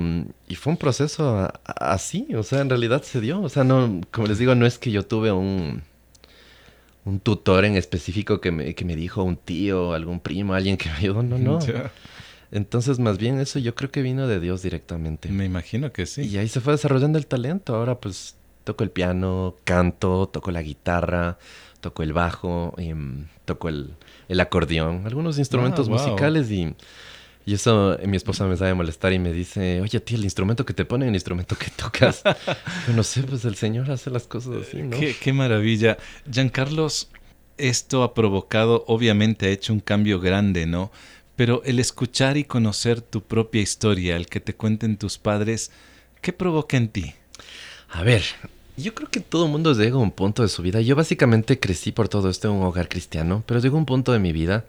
y, 0.48 0.55
fue 0.57 0.72
un 0.72 0.76
proceso 0.76 1.50
así, 1.64 2.26
o 2.35 2.42
sea, 2.42 2.61
en 2.61 2.68
realidad 2.68 3.02
se 3.02 3.20
dio. 3.20 3.40
O 3.40 3.48
sea, 3.48 3.62
no, 3.62 4.00
como 4.11 4.26
les 4.26 4.38
digo, 4.38 4.55
no 4.55 4.66
es 4.66 4.79
que 4.79 4.90
yo 4.90 5.07
tuve 5.07 5.31
un, 5.31 5.83
un 7.05 7.20
tutor 7.20 7.64
en 7.64 7.76
específico 7.76 8.40
que 8.40 8.50
me, 8.50 8.74
que 8.74 8.85
me 8.85 8.96
dijo, 8.96 9.22
un 9.22 9.37
tío, 9.37 9.94
algún 9.94 10.18
primo, 10.18 10.55
alguien 10.55 10.76
que 10.76 10.88
me 10.88 10.96
ayudó, 10.96 11.22
no, 11.22 11.38
no. 11.38 11.61
Entonces, 12.52 12.98
más 12.98 13.18
bien 13.18 13.40
eso 13.40 13.59
yo 13.59 13.74
creo 13.74 13.90
que 13.90 14.02
vino 14.02 14.26
de 14.26 14.40
Dios 14.40 14.62
directamente. 14.62 15.29
Me 15.29 15.44
imagino 15.44 15.92
que 15.92 16.07
sí. 16.07 16.22
Y 16.22 16.38
ahí 16.38 16.48
se 16.48 16.61
fue 16.61 16.72
desarrollando 16.72 17.18
el 17.18 17.26
talento. 17.26 17.74
Ahora 17.74 18.00
pues 18.00 18.36
Toco 18.66 18.83
el 18.83 18.90
piano, 18.90 19.55
canto, 19.62 20.26
toco 20.26 20.50
la 20.50 20.61
guitarra, 20.61 21.38
toco 21.81 22.02
el 22.02 22.12
bajo, 22.12 22.74
em, 22.79 23.26
toco 23.44 23.68
el, 23.68 23.94
acordeón, 24.40 25.07
algunos 25.07 25.38
instrumentos 25.38 25.87
ah, 25.87 25.92
musicales 25.92 26.50
y, 26.50 26.74
y 27.44 27.55
eso 27.55 27.96
mi 28.05 28.16
esposa 28.16 28.44
me 28.46 28.57
sabe 28.57 28.74
molestar 28.74 29.12
y 29.12 29.20
me 29.20 29.33
dice, 29.33 29.81
oye, 29.81 30.00
tío, 30.00 30.18
el 30.18 30.24
instrumento 30.24 30.66
que 30.66 30.74
te 30.74 30.85
ponen, 30.85 31.11
el 31.11 31.14
instrumento 31.14 31.55
que 31.57 31.70
tocas. 31.70 32.24
Yo 32.88 32.92
no 32.92 33.05
sé, 33.05 33.22
pues 33.22 33.44
el 33.44 33.55
Señor 33.55 33.88
hace 33.88 34.11
las 34.11 34.26
cosas 34.26 34.66
así, 34.66 34.83
¿no? 34.83 34.98
Qué, 34.98 35.14
qué 35.14 35.33
maravilla. 35.33 35.96
Giancarlos, 36.29 37.09
esto 37.59 38.02
ha 38.02 38.14
provocado, 38.14 38.83
obviamente 38.88 39.46
ha 39.46 39.50
hecho 39.50 39.72
un 39.72 39.79
cambio 39.79 40.18
grande, 40.18 40.66
¿no? 40.66 40.90
Pero 41.37 41.62
el 41.64 41.79
escuchar 41.79 42.37
y 42.37 42.42
conocer 42.42 43.00
tu 43.00 43.22
propia 43.22 43.62
historia, 43.62 44.16
el 44.16 44.26
que 44.26 44.40
te 44.40 44.57
cuenten 44.57 44.96
tus 44.96 45.18
padres, 45.18 45.70
¿qué 46.20 46.33
provoca 46.33 46.76
en 46.76 46.88
ti? 46.88 47.14
A 47.90 48.02
ver, 48.02 48.24
yo 48.76 48.94
creo 48.94 49.10
que 49.10 49.20
todo 49.20 49.46
el 49.46 49.52
mundo 49.52 49.72
llega 49.72 49.96
a 49.96 49.98
un 49.98 50.10
punto 50.10 50.42
de 50.42 50.48
su 50.48 50.62
vida. 50.62 50.80
Yo 50.80 50.96
básicamente 50.96 51.58
crecí 51.58 51.92
por 51.92 52.08
todo 52.08 52.28
esto 52.28 52.48
en 52.48 52.54
un 52.54 52.62
hogar 52.62 52.88
cristiano, 52.88 53.42
pero 53.46 53.60
llegó 53.60 53.78
un 53.78 53.86
punto 53.86 54.12
de 54.12 54.18
mi 54.18 54.32
vida 54.32 54.64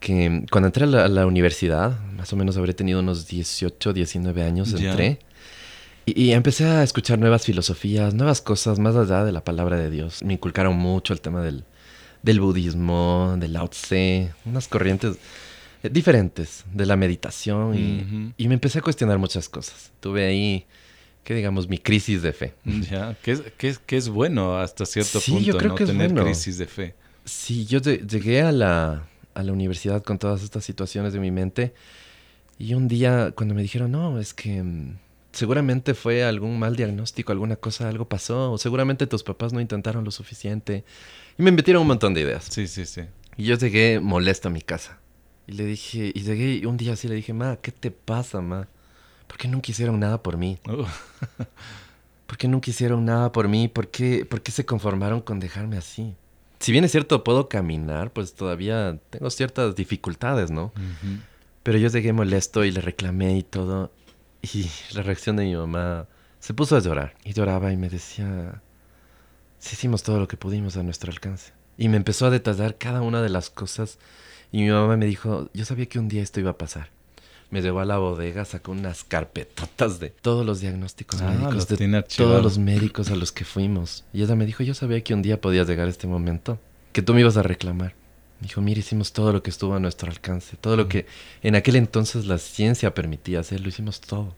que 0.00 0.44
cuando 0.50 0.66
entré 0.66 0.84
a 0.84 1.08
la, 1.08 1.26
universidad, 1.26 1.98
más 2.16 2.32
o 2.32 2.36
menos 2.36 2.56
habré 2.56 2.74
tenido 2.74 3.00
unos 3.00 3.26
18, 3.26 3.92
19 3.92 4.42
años, 4.42 4.72
entré. 4.72 5.18
Y, 6.06 6.32
empecé 6.32 6.66
a 6.66 6.82
escuchar 6.82 7.18
nuevas 7.18 7.44
filosofías, 7.44 8.12
nuevas 8.12 8.42
cosas 8.42 8.78
más 8.78 8.94
allá 8.94 9.24
de 9.24 9.32
la 9.32 9.42
palabra 9.42 9.78
de 9.78 9.88
Dios. 9.88 10.22
Me 10.22 10.34
inculcaron 10.34 10.76
mucho 10.76 11.14
el 11.14 11.22
tema 11.22 11.40
del, 11.40 11.64
del 12.22 12.40
budismo, 12.40 13.36
del 13.38 13.54
Lao 13.54 13.68
Tse, 13.68 14.30
unas 14.44 14.68
corrientes 14.68 15.16
eh, 15.82 15.88
diferentes 15.88 16.64
de 16.70 16.84
la 16.84 16.96
meditación 16.96 17.74
y, 17.74 18.34
y 18.36 18.48
me 18.48 18.54
empecé 18.54 18.80
a 18.80 18.82
cuestionar 18.82 19.16
muchas 19.16 19.48
cosas. 19.48 19.92
Tuve 20.00 20.26
ahí 20.26 20.66
que 21.24 21.34
digamos 21.34 21.68
mi 21.68 21.78
crisis 21.78 22.22
de 22.22 22.32
fe. 22.32 22.54
Ya, 22.90 23.16
que 23.22 23.32
es, 23.32 23.78
que 23.78 23.96
es, 23.96 24.08
bueno 24.08 24.58
hasta 24.58 24.86
cierto 24.86 25.20
punto 25.20 25.40
yo 25.40 25.56
creo 25.56 25.70
¿no? 25.70 25.74
que 25.74 25.86
tener 25.86 26.14
crisis 26.14 26.58
de 26.58 26.66
fe. 26.66 26.94
Sí, 27.24 27.64
yo 27.64 27.80
llegué 27.80 28.42
a 28.42 28.52
la, 28.52 29.06
a 29.32 29.42
la 29.42 29.52
universidad 29.52 30.02
con 30.02 30.18
todas 30.18 30.42
estas 30.42 30.64
situaciones 30.64 31.14
de 31.14 31.20
mi 31.20 31.30
mente 31.30 31.72
y 32.58 32.74
un 32.74 32.86
día 32.86 33.32
cuando 33.34 33.54
me 33.54 33.62
dijeron, 33.62 33.90
no, 33.92 34.20
es 34.20 34.34
que 34.34 34.62
mm, 34.62 34.98
seguramente 35.32 35.94
fue 35.94 36.24
algún 36.24 36.58
mal 36.58 36.76
diagnóstico, 36.76 37.32
alguna 37.32 37.56
cosa, 37.56 37.88
algo 37.88 38.08
pasó, 38.08 38.52
o 38.52 38.58
seguramente 38.58 39.06
tus 39.06 39.22
papás 39.22 39.52
no 39.52 39.60
intentaron 39.60 40.04
lo 40.04 40.10
suficiente. 40.10 40.84
Y 41.38 41.42
me 41.42 41.50
metieron 41.50 41.82
un 41.82 41.88
montón 41.88 42.14
de 42.14 42.20
ideas. 42.20 42.44
Sí, 42.44 42.68
sí, 42.68 42.86
sí. 42.86 43.02
Y 43.36 43.44
yo 43.44 43.56
llegué 43.56 43.98
molesto 44.00 44.48
a 44.48 44.50
mi 44.50 44.60
casa. 44.60 44.98
Y 45.46 45.52
le 45.52 45.64
dije, 45.64 46.12
y 46.14 46.22
llegué 46.22 46.66
un 46.66 46.76
día 46.76 46.92
así 46.92 47.08
le 47.08 47.16
dije, 47.16 47.32
ma, 47.32 47.56
¿qué 47.56 47.72
te 47.72 47.90
pasa, 47.90 48.40
ma? 48.40 48.68
¿Por 49.26 49.38
qué 49.38 49.48
nunca 49.48 49.70
hicieron 49.70 49.98
nada 50.00 50.22
por 50.22 50.36
mí? 50.36 50.58
Uh. 50.68 50.84
¿Por 52.26 52.38
qué 52.38 52.48
nunca 52.48 52.70
hicieron 52.70 53.04
nada 53.04 53.32
por 53.32 53.48
mí? 53.48 53.68
¿Por 53.68 53.88
qué, 53.88 54.24
¿Por 54.24 54.42
qué 54.42 54.50
se 54.50 54.64
conformaron 54.64 55.20
con 55.20 55.40
dejarme 55.40 55.76
así? 55.76 56.14
Si 56.58 56.72
bien 56.72 56.84
es 56.84 56.92
cierto, 56.92 57.22
puedo 57.22 57.48
caminar, 57.48 58.10
pues 58.10 58.34
todavía 58.34 58.98
tengo 59.10 59.28
ciertas 59.30 59.74
dificultades, 59.74 60.50
¿no? 60.50 60.72
Pero 61.62 61.78
yo 61.78 61.88
llegué 61.88 62.12
molesto 62.12 62.64
y 62.64 62.70
le 62.70 62.80
reclamé 62.80 63.36
y 63.36 63.42
todo. 63.42 63.92
Y 64.40 64.70
la 64.94 65.02
reacción 65.02 65.36
de 65.36 65.44
mi 65.44 65.54
mamá 65.54 66.06
se 66.40 66.54
puso 66.54 66.76
a 66.76 66.80
llorar. 66.80 67.14
Y 67.24 67.34
lloraba 67.34 67.72
y 67.72 67.76
me 67.76 67.90
decía, 67.90 68.62
sí 69.58 69.74
hicimos 69.74 70.02
todo 70.02 70.18
lo 70.18 70.26
que 70.26 70.36
pudimos 70.38 70.76
a 70.76 70.82
nuestro 70.82 71.12
alcance. 71.12 71.52
Y 71.76 71.88
me 71.88 71.98
empezó 71.98 72.26
a 72.26 72.30
detallar 72.30 72.78
cada 72.78 73.02
una 73.02 73.20
de 73.20 73.28
las 73.28 73.50
cosas. 73.50 73.98
Y 74.50 74.62
mi 74.62 74.70
mamá 74.70 74.96
me 74.96 75.06
dijo, 75.06 75.50
yo 75.52 75.64
sabía 75.64 75.86
que 75.86 75.98
un 75.98 76.08
día 76.08 76.22
esto 76.22 76.40
iba 76.40 76.52
a 76.52 76.58
pasar 76.58 76.88
me 77.54 77.62
llevó 77.62 77.78
a 77.78 77.84
la 77.84 77.98
bodega, 77.98 78.44
sacó 78.44 78.72
unas 78.72 79.04
carpetotas 79.04 80.00
de 80.00 80.10
todos 80.10 80.44
los 80.44 80.58
diagnósticos 80.58 81.22
ah, 81.22 81.30
médicos, 81.30 81.68
de 81.68 82.02
todos 82.16 82.42
los 82.42 82.58
médicos 82.58 83.12
a 83.12 83.14
los 83.14 83.30
que 83.30 83.44
fuimos. 83.44 84.02
Y 84.12 84.24
ella 84.24 84.34
me 84.34 84.44
dijo, 84.44 84.64
yo 84.64 84.74
sabía 84.74 85.04
que 85.04 85.14
un 85.14 85.22
día 85.22 85.40
podía 85.40 85.62
llegar 85.62 85.86
este 85.86 86.08
momento, 86.08 86.58
que 86.92 87.00
tú 87.00 87.14
me 87.14 87.20
ibas 87.20 87.36
a 87.36 87.44
reclamar. 87.44 87.94
Me 88.40 88.48
dijo, 88.48 88.60
mira, 88.60 88.80
hicimos 88.80 89.12
todo 89.12 89.32
lo 89.32 89.44
que 89.44 89.50
estuvo 89.50 89.72
a 89.72 89.78
nuestro 89.78 90.10
alcance, 90.10 90.56
todo 90.60 90.76
lo 90.76 90.88
que 90.88 91.06
en 91.44 91.54
aquel 91.54 91.76
entonces 91.76 92.26
la 92.26 92.38
ciencia 92.38 92.92
permitía 92.92 93.38
hacer, 93.38 93.60
lo 93.60 93.68
hicimos 93.68 94.00
todo. 94.00 94.34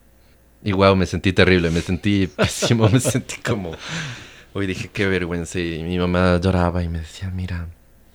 Y 0.63 0.73
wow, 0.73 0.95
me 0.95 1.07
sentí 1.07 1.33
terrible, 1.33 1.71
me 1.71 1.81
sentí 1.81 2.27
pésimo, 2.37 2.91
me 2.91 3.01
sentí 3.01 3.37
como... 3.37 3.73
Hoy 4.53 4.67
dije, 4.67 4.91
qué 4.93 5.07
vergüenza. 5.07 5.59
Y 5.59 5.83
mi 5.83 5.99
mamá 5.99 6.39
lloraba 6.39 6.83
y 6.83 6.89
me 6.91 6.99
decía, 6.99 7.31
mira, 7.31 7.67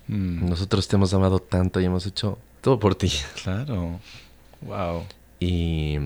mm. 0.06 0.48
nosotros 0.48 0.86
te 0.86 0.94
hemos 0.94 1.12
amado 1.12 1.40
tanto 1.40 1.80
y 1.80 1.86
hemos 1.86 2.06
hecho 2.06 2.38
todo 2.60 2.78
por 2.78 2.94
ti. 2.94 3.10
Claro. 3.42 3.98
Wow. 4.66 5.04
Y, 5.40 5.98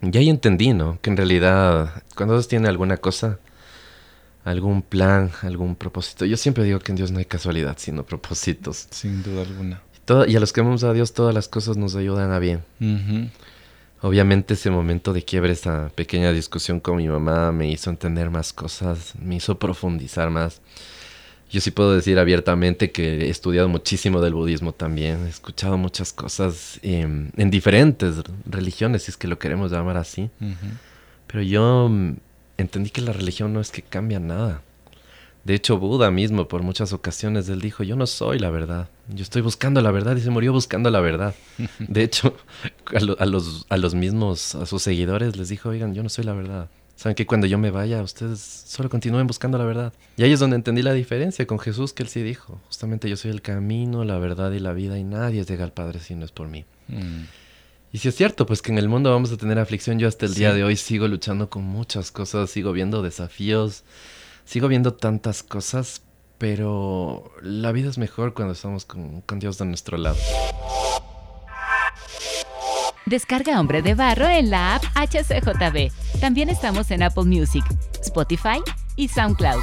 ya 0.00 0.20
ahí 0.20 0.30
entendí, 0.30 0.72
¿no? 0.72 0.98
Que 1.00 1.10
en 1.10 1.16
realidad, 1.16 2.02
cuando 2.16 2.34
Dios 2.34 2.48
tiene 2.48 2.68
alguna 2.68 2.96
cosa, 2.96 3.38
algún 4.44 4.82
plan, 4.82 5.30
algún 5.42 5.76
propósito. 5.76 6.24
Yo 6.24 6.36
siempre 6.36 6.64
digo 6.64 6.78
que 6.78 6.92
en 6.92 6.96
Dios 6.96 7.10
no 7.10 7.18
hay 7.18 7.24
casualidad, 7.24 7.76
sino 7.78 8.04
propósitos. 8.04 8.88
Sin 8.90 9.22
duda 9.22 9.42
alguna. 9.42 9.82
y 10.26 10.36
a 10.36 10.40
los 10.40 10.52
que 10.52 10.60
amamos 10.60 10.84
a 10.84 10.92
Dios, 10.92 11.12
todas 11.12 11.34
las 11.34 11.48
cosas 11.48 11.76
nos 11.76 11.94
ayudan 11.96 12.32
a 12.32 12.38
bien. 12.38 12.62
Obviamente 14.02 14.54
ese 14.54 14.70
momento 14.70 15.12
de 15.12 15.22
quiebre, 15.22 15.52
esa 15.52 15.90
pequeña 15.94 16.32
discusión 16.32 16.80
con 16.80 16.96
mi 16.96 17.06
mamá 17.06 17.52
me 17.52 17.70
hizo 17.70 17.90
entender 17.90 18.30
más 18.30 18.52
cosas, 18.52 19.14
me 19.16 19.36
hizo 19.36 19.58
profundizar 19.58 20.30
más. 20.30 20.62
Yo 21.50 21.60
sí 21.60 21.70
puedo 21.70 21.94
decir 21.94 22.18
abiertamente 22.18 22.92
que 22.92 23.26
he 23.26 23.30
estudiado 23.30 23.68
muchísimo 23.68 24.20
del 24.20 24.34
budismo 24.34 24.72
también, 24.72 25.26
he 25.26 25.28
escuchado 25.28 25.76
muchas 25.76 26.12
cosas 26.12 26.78
en 26.82 27.32
diferentes 27.50 28.22
religiones, 28.46 29.02
si 29.02 29.10
es 29.10 29.16
que 29.16 29.26
lo 29.26 29.38
queremos 29.38 29.72
llamar 29.72 29.96
así. 29.96 30.30
Pero 31.26 31.42
yo 31.42 31.88
mm, 31.88 32.16
entendí 32.58 32.90
que 32.90 33.00
la 33.00 33.12
religión 33.12 33.52
no 33.52 33.60
es 33.60 33.70
que 33.70 33.82
cambia 33.82 34.20
nada. 34.20 34.62
De 35.44 35.54
hecho, 35.54 35.78
Buda 35.78 36.10
mismo, 36.10 36.46
por 36.48 36.62
muchas 36.62 36.92
ocasiones, 36.92 37.48
él 37.48 37.60
dijo, 37.60 37.82
yo 37.82 37.96
no 37.96 38.06
soy 38.06 38.38
la 38.38 38.50
verdad, 38.50 38.88
yo 39.08 39.22
estoy 39.22 39.40
buscando 39.42 39.80
la 39.80 39.90
verdad 39.90 40.14
y 40.16 40.20
se 40.20 40.30
murió 40.30 40.52
buscando 40.52 40.90
la 40.90 41.00
verdad. 41.00 41.34
De 41.78 42.02
hecho, 42.02 42.36
a, 43.18 43.26
los, 43.26 43.66
a 43.68 43.76
los 43.76 43.94
mismos, 43.94 44.54
a 44.54 44.66
sus 44.66 44.82
seguidores 44.82 45.36
les 45.36 45.48
dijo, 45.48 45.70
oigan, 45.70 45.94
yo 45.94 46.02
no 46.02 46.08
soy 46.08 46.24
la 46.24 46.34
verdad. 46.34 46.68
Saben 47.00 47.14
que 47.14 47.24
cuando 47.24 47.46
yo 47.46 47.56
me 47.56 47.70
vaya, 47.70 48.02
ustedes 48.02 48.40
solo 48.40 48.90
continúen 48.90 49.26
buscando 49.26 49.56
la 49.56 49.64
verdad. 49.64 49.94
Y 50.18 50.22
ahí 50.22 50.32
es 50.32 50.40
donde 50.40 50.56
entendí 50.56 50.82
la 50.82 50.92
diferencia 50.92 51.46
con 51.46 51.58
Jesús, 51.58 51.94
que 51.94 52.02
él 52.02 52.10
sí 52.10 52.22
dijo, 52.22 52.60
justamente 52.66 53.08
yo 53.08 53.16
soy 53.16 53.30
el 53.30 53.40
camino, 53.40 54.04
la 54.04 54.18
verdad 54.18 54.52
y 54.52 54.58
la 54.58 54.74
vida, 54.74 54.98
y 54.98 55.04
nadie 55.04 55.44
llega 55.44 55.64
al 55.64 55.72
Padre 55.72 56.00
si 56.00 56.14
no 56.14 56.26
es 56.26 56.32
por 56.32 56.48
mí. 56.48 56.66
Mm. 56.88 57.22
Y 57.92 57.98
si 57.98 58.08
es 58.08 58.14
cierto, 58.14 58.44
pues 58.44 58.60
que 58.60 58.70
en 58.70 58.78
el 58.78 58.88
mundo 58.88 59.10
vamos 59.10 59.32
a 59.32 59.38
tener 59.38 59.58
aflicción. 59.58 59.98
Yo 59.98 60.08
hasta 60.08 60.26
el 60.26 60.34
día 60.34 60.52
de 60.52 60.62
hoy 60.62 60.76
sigo 60.76 61.08
luchando 61.08 61.48
con 61.48 61.64
muchas 61.64 62.10
cosas, 62.12 62.50
sigo 62.50 62.72
viendo 62.72 63.02
desafíos 63.02 63.82
sigo 64.50 64.66
viendo 64.66 64.94
tantas 64.94 65.44
cosas, 65.44 66.02
pero 66.36 67.32
la 67.40 67.70
vida 67.70 67.88
es 67.88 67.98
mejor 67.98 68.34
cuando 68.34 68.54
estamos 68.54 68.84
con, 68.84 69.22
Dios 69.38 69.58
de 69.58 69.64
nuestro 69.64 69.96
lado. 69.96 70.16
Descarga 73.10 73.58
Hombre 73.58 73.82
de 73.82 73.96
Barro 73.96 74.28
en 74.28 74.50
la 74.50 74.76
app 74.76 74.84
HCJB. 74.94 75.90
También 76.20 76.48
estamos 76.48 76.92
en 76.92 77.02
Apple 77.02 77.24
Music, 77.24 77.64
Spotify 78.00 78.62
y 78.94 79.08
SoundCloud. 79.08 79.60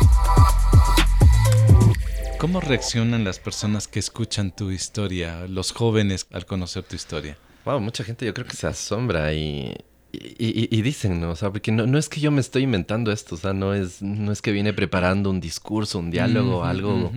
¿Cómo 2.40 2.60
reaccionan 2.60 3.24
las 3.24 3.40
personas 3.40 3.88
que 3.88 4.00
escuchan 4.00 4.54
tu 4.54 4.70
historia, 4.70 5.48
los 5.48 5.72
jóvenes 5.72 6.28
al 6.34 6.46
conocer 6.46 6.84
tu 6.84 6.98
historia? 6.98 7.38
Wow, 7.64 7.80
mucha 7.80 8.04
gente 8.04 8.26
yo 8.26 8.34
creo 8.34 8.46
que 8.46 8.58
se 8.58 8.68
asombra 8.68 9.34
y, 9.34 9.78
y, 10.12 10.82
dicen, 10.82 11.22
¿no? 11.22 11.32
O 11.32 11.36
sea, 11.38 11.50
porque 11.50 11.72
no, 11.72 11.88
no, 11.88 11.98
es 11.98 12.10
que 12.10 12.20
yo 12.20 12.32
me 12.32 12.42
estoy 12.42 12.64
inventando 12.64 13.14
esto, 13.14 13.36
o 13.36 13.38
sea, 13.38 13.54
no 13.54 13.74
es, 13.74 14.02
no 14.02 14.34
es 14.34 14.42
que 14.42 14.52
viene 14.52 14.74
preparando 14.74 15.30
un 15.30 15.40
discurso, 15.40 16.00
un 16.00 16.12
diálogo, 16.12 16.66
algo, 16.66 17.14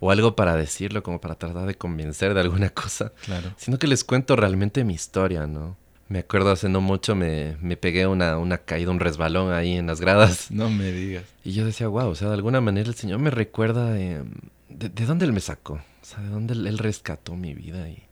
o 0.00 0.10
algo 0.10 0.36
para 0.36 0.56
decirlo, 0.56 1.02
como 1.02 1.20
para 1.20 1.34
tratar 1.34 1.66
de 1.66 1.74
convencer 1.74 2.34
de 2.34 2.40
alguna 2.40 2.70
cosa. 2.74 3.12
Claro. 3.24 3.52
Sino 3.56 3.78
que 3.78 3.86
les 3.86 4.04
cuento 4.04 4.36
realmente 4.36 4.84
mi 4.84 4.94
historia, 4.94 5.46
¿no? 5.46 5.76
Me 6.08 6.20
acuerdo 6.20 6.52
hace 6.52 6.68
no 6.68 6.80
mucho 6.80 7.16
me, 7.16 7.56
me 7.60 7.76
pegué 7.76 8.06
una, 8.06 8.38
una 8.38 8.58
caída, 8.58 8.92
un 8.92 9.00
resbalón 9.00 9.52
ahí 9.52 9.76
en 9.76 9.88
las 9.88 10.00
gradas. 10.00 10.50
No 10.50 10.70
me 10.70 10.92
digas. 10.92 11.24
Y 11.44 11.52
yo 11.52 11.64
decía, 11.64 11.88
wow, 11.88 12.08
o 12.08 12.14
sea, 12.14 12.28
de 12.28 12.34
alguna 12.34 12.60
manera 12.60 12.88
el 12.88 12.94
Señor 12.94 13.18
me 13.18 13.30
recuerda 13.30 13.90
de, 13.92 14.22
de, 14.68 15.06
dónde 15.06 15.24
Él 15.24 15.32
me 15.32 15.40
sacó, 15.40 15.74
o 15.74 16.04
sea, 16.04 16.20
de 16.20 16.28
dónde 16.28 16.54
él, 16.54 16.66
él 16.66 16.78
rescató 16.78 17.34
mi 17.34 17.54
vida 17.54 17.88
y 17.88 18.06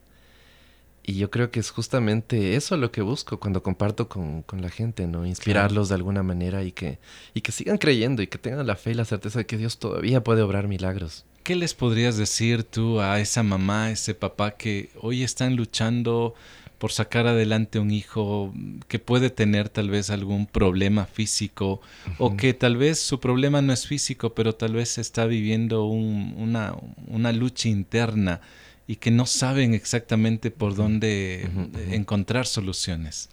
y 1.07 1.16
yo 1.16 1.31
creo 1.31 1.51
que 1.51 1.61
es 1.61 1.70
justamente 1.70 2.57
eso 2.57 2.79
lo 2.79 2.90
que 2.90 3.03
busco 3.03 3.38
cuando 3.38 3.62
comparto 3.62 4.09
con, 4.09 4.42
la 4.59 4.70
gente, 4.70 5.07
¿no? 5.07 5.27
Inspirarlos 5.27 5.90
de 5.90 5.97
alguna 5.97 6.23
manera 6.23 6.62
y 6.64 6.73
que, 6.73 6.99
y 7.35 7.42
que 7.42 7.53
sigan 7.53 7.77
creyendo 7.77 8.23
y 8.23 8.27
que 8.27 8.38
tengan 8.38 8.66
la 8.66 8.75
fe 8.75 8.92
y 8.92 8.94
la 8.94 9.05
certeza 9.05 9.40
de 9.40 9.47
que 9.47 9.59
Dios 9.59 9.79
todavía 9.79 10.25
puede 10.25 10.40
obrar 10.40 10.66
milagros. 10.66 11.27
¿Qué 11.44 11.54
les 11.54 11.74
podrías 11.74 12.16
decir 12.16 12.64
tú 12.64 13.00
a 13.00 13.20
esa 13.20 13.42
mamá, 13.42 13.85
a 13.85 13.90
ese 13.90 14.14
papá 14.14 14.52
que 14.52 14.90
hoy 15.00 15.22
están 15.22 15.57
luchando 15.57 16.35
por 16.78 16.90
sacar 16.90 17.26
adelante 17.26 17.78
un 17.78 17.90
hijo 17.90 18.52
que 18.88 18.98
puede 18.98 19.30
tener 19.30 19.68
tal 19.68 19.90
vez 19.90 20.11
algún 20.11 20.46
problema 20.46 21.04
físico 21.07 21.80
o 22.18 22.37
que 22.37 22.54
tal 22.54 22.76
vez 22.76 22.98
su 22.98 23.20
problema 23.20 23.62
no 23.62 23.72
es 23.72 23.87
físico, 23.87 24.35
pero 24.35 24.54
tal 24.54 24.72
vez 24.72 24.98
está 24.98 25.26
viviendo 25.26 25.85
una, 25.85 26.74
una 27.07 27.33
lucha 27.33 27.68
interna? 27.68 28.40
y 28.87 28.96
que 28.96 29.11
no 29.11 29.26
saben 29.26 29.74
exactamente 29.74 30.50
por 30.50 30.74
dónde 30.74 31.48
encontrar 31.90 32.46
soluciones. 32.46 33.30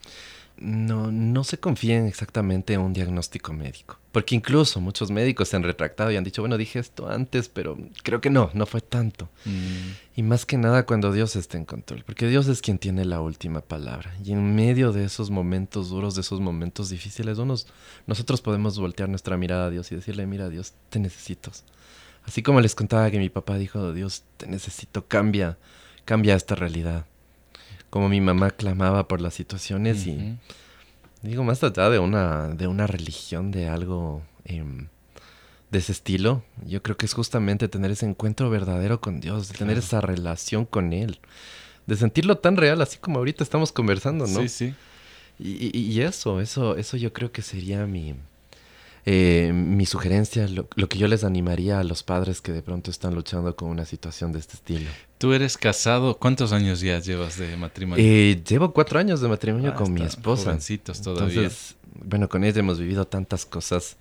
No, 0.58 1.12
no 1.12 1.44
se 1.44 1.60
confíen 1.60 2.08
exactamente 2.08 2.74
en 2.74 2.82
un 2.82 2.94
diagnóstico 2.94 3.52
médico. 3.52 4.01
Porque 4.12 4.36
incluso 4.36 4.82
muchos 4.82 5.10
médicos 5.10 5.48
se 5.48 5.56
han 5.56 5.64
retractado 5.64 6.12
y 6.12 6.18
han 6.18 6.24
dicho, 6.26 6.42
bueno, 6.42 6.58
dije 6.58 6.80
esto 6.80 7.10
antes, 7.10 7.48
pero 7.48 7.78
creo 8.04 8.20
que 8.20 8.30
no, 8.30 8.50
no 8.54 8.66
fue 8.66 8.82
tanto. 8.82 9.30
Mm. 9.46 10.18
Y 10.18 10.24
más 10.24 10.46
que 10.46 10.58
nada 10.58 10.86
cuando 10.86 11.14
Dios 11.14 11.38
está 11.38 11.58
en 11.58 11.64
control, 11.64 12.04
porque 12.06 12.28
Dios 12.28 12.48
es 12.48 12.62
quien 12.62 12.78
tiene 12.78 13.06
la 13.06 13.22
última 13.22 13.62
palabra. 13.62 14.14
Y 14.24 14.34
en 14.34 14.54
medio 14.54 14.92
de 14.92 15.06
esos 15.06 15.30
momentos 15.30 15.90
duros, 15.90 16.16
de 16.16 16.22
esos 16.22 16.42
momentos 16.42 16.90
difíciles, 16.90 17.38
unos, 17.38 17.68
nosotros 18.06 18.42
podemos 18.42 18.78
voltear 18.78 19.08
nuestra 19.08 19.38
mirada 19.38 19.68
a 19.68 19.70
Dios 19.70 19.90
y 19.94 19.96
decirle, 19.96 20.28
mira 20.28 20.50
Dios, 20.50 20.74
te 20.90 21.00
necesito. 21.00 21.52
Así 22.26 22.44
como 22.44 22.60
les 22.60 22.76
contaba 22.76 23.10
que 23.12 23.18
mi 23.18 23.30
papá 23.30 23.58
dijo, 23.58 23.94
Dios, 23.94 24.24
te 24.36 24.46
necesito, 24.48 25.08
cambia, 25.08 25.58
cambia 26.04 26.36
esta 26.36 26.56
realidad. 26.56 27.06
Como 27.90 28.10
mi 28.10 28.20
mamá 28.20 28.52
clamaba 28.52 29.08
por 29.08 29.22
las 29.22 29.34
situaciones 29.34 30.06
y 30.06 30.38
digo, 31.22 31.44
más 31.44 31.64
allá 31.64 31.90
de 31.90 32.00
una, 32.00 32.50
de 32.50 32.68
una 32.68 32.88
religión, 32.88 33.52
de 33.52 33.68
algo 33.68 34.22
em, 34.46 34.88
de 35.70 35.80
ese 35.80 35.92
estilo, 35.92 36.44
yo 36.66 36.82
creo 36.82 36.98
que 36.98 37.06
es 37.06 37.14
justamente 37.14 37.68
tener 37.68 37.92
ese 37.92 38.06
encuentro 38.06 38.50
verdadero 38.50 39.02
con 39.02 39.20
Dios, 39.20 39.50
de 39.50 39.58
tener 39.58 39.78
esa 39.78 40.02
relación 40.02 40.66
con 40.66 40.94
Él, 40.94 41.20
de 41.88 41.96
sentirlo 41.96 42.38
tan 42.38 42.58
real, 42.58 42.82
así 42.82 42.98
como 42.98 43.20
ahorita 43.20 43.44
estamos 43.44 43.72
conversando, 43.72 44.28
¿no? 44.28 44.42
Sí, 44.42 44.50
sí. 44.50 44.74
Y, 45.40 45.76
y 45.76 46.02
eso, 46.02 46.40
eso, 46.40 46.76
eso 46.78 46.98
yo 46.98 47.14
creo 47.14 47.32
que 47.32 47.42
sería 47.42 47.88
mi, 47.88 48.16
eh, 49.06 49.52
mi 49.54 49.86
sugerencia, 49.86 50.48
lo, 50.48 50.68
que 50.68 50.98
yo 50.98 51.08
les 51.08 51.24
animaría 51.24 51.80
a 51.80 51.84
los 51.84 52.04
padres 52.04 52.42
que 52.42 52.52
de 52.52 52.62
pronto 52.62 52.92
están 52.92 53.16
luchando 53.16 53.56
con 53.56 53.70
una 53.70 53.86
situación 53.86 54.32
de 54.32 54.40
este 54.40 54.56
estilo. 54.56 54.90
Tú 55.18 55.34
eres 55.34 55.58
casado, 55.58 56.18
¿cuántos 56.18 56.52
años 56.52 56.82
ya 56.82 57.00
llevas 57.00 57.38
de 57.38 57.58
matrimonio? 57.58 58.04
Eh, 58.06 58.42
llevo 58.48 58.74
cuatro 58.74 59.00
años 59.00 59.22
de 59.22 59.28
matrimonio 59.28 59.72
ah, 59.74 59.76
con 59.76 59.92
mi 59.92 60.04
esposa. 60.04 60.46
Jovencitos 60.46 61.02
todavía. 61.02 61.36
Entonces, 61.36 61.76
bueno, 62.04 62.30
con 62.30 62.44
ella 62.44 62.60
hemos 62.60 62.80
vivido 62.80 63.06
tantas 63.08 63.46
cosas. 63.46 63.98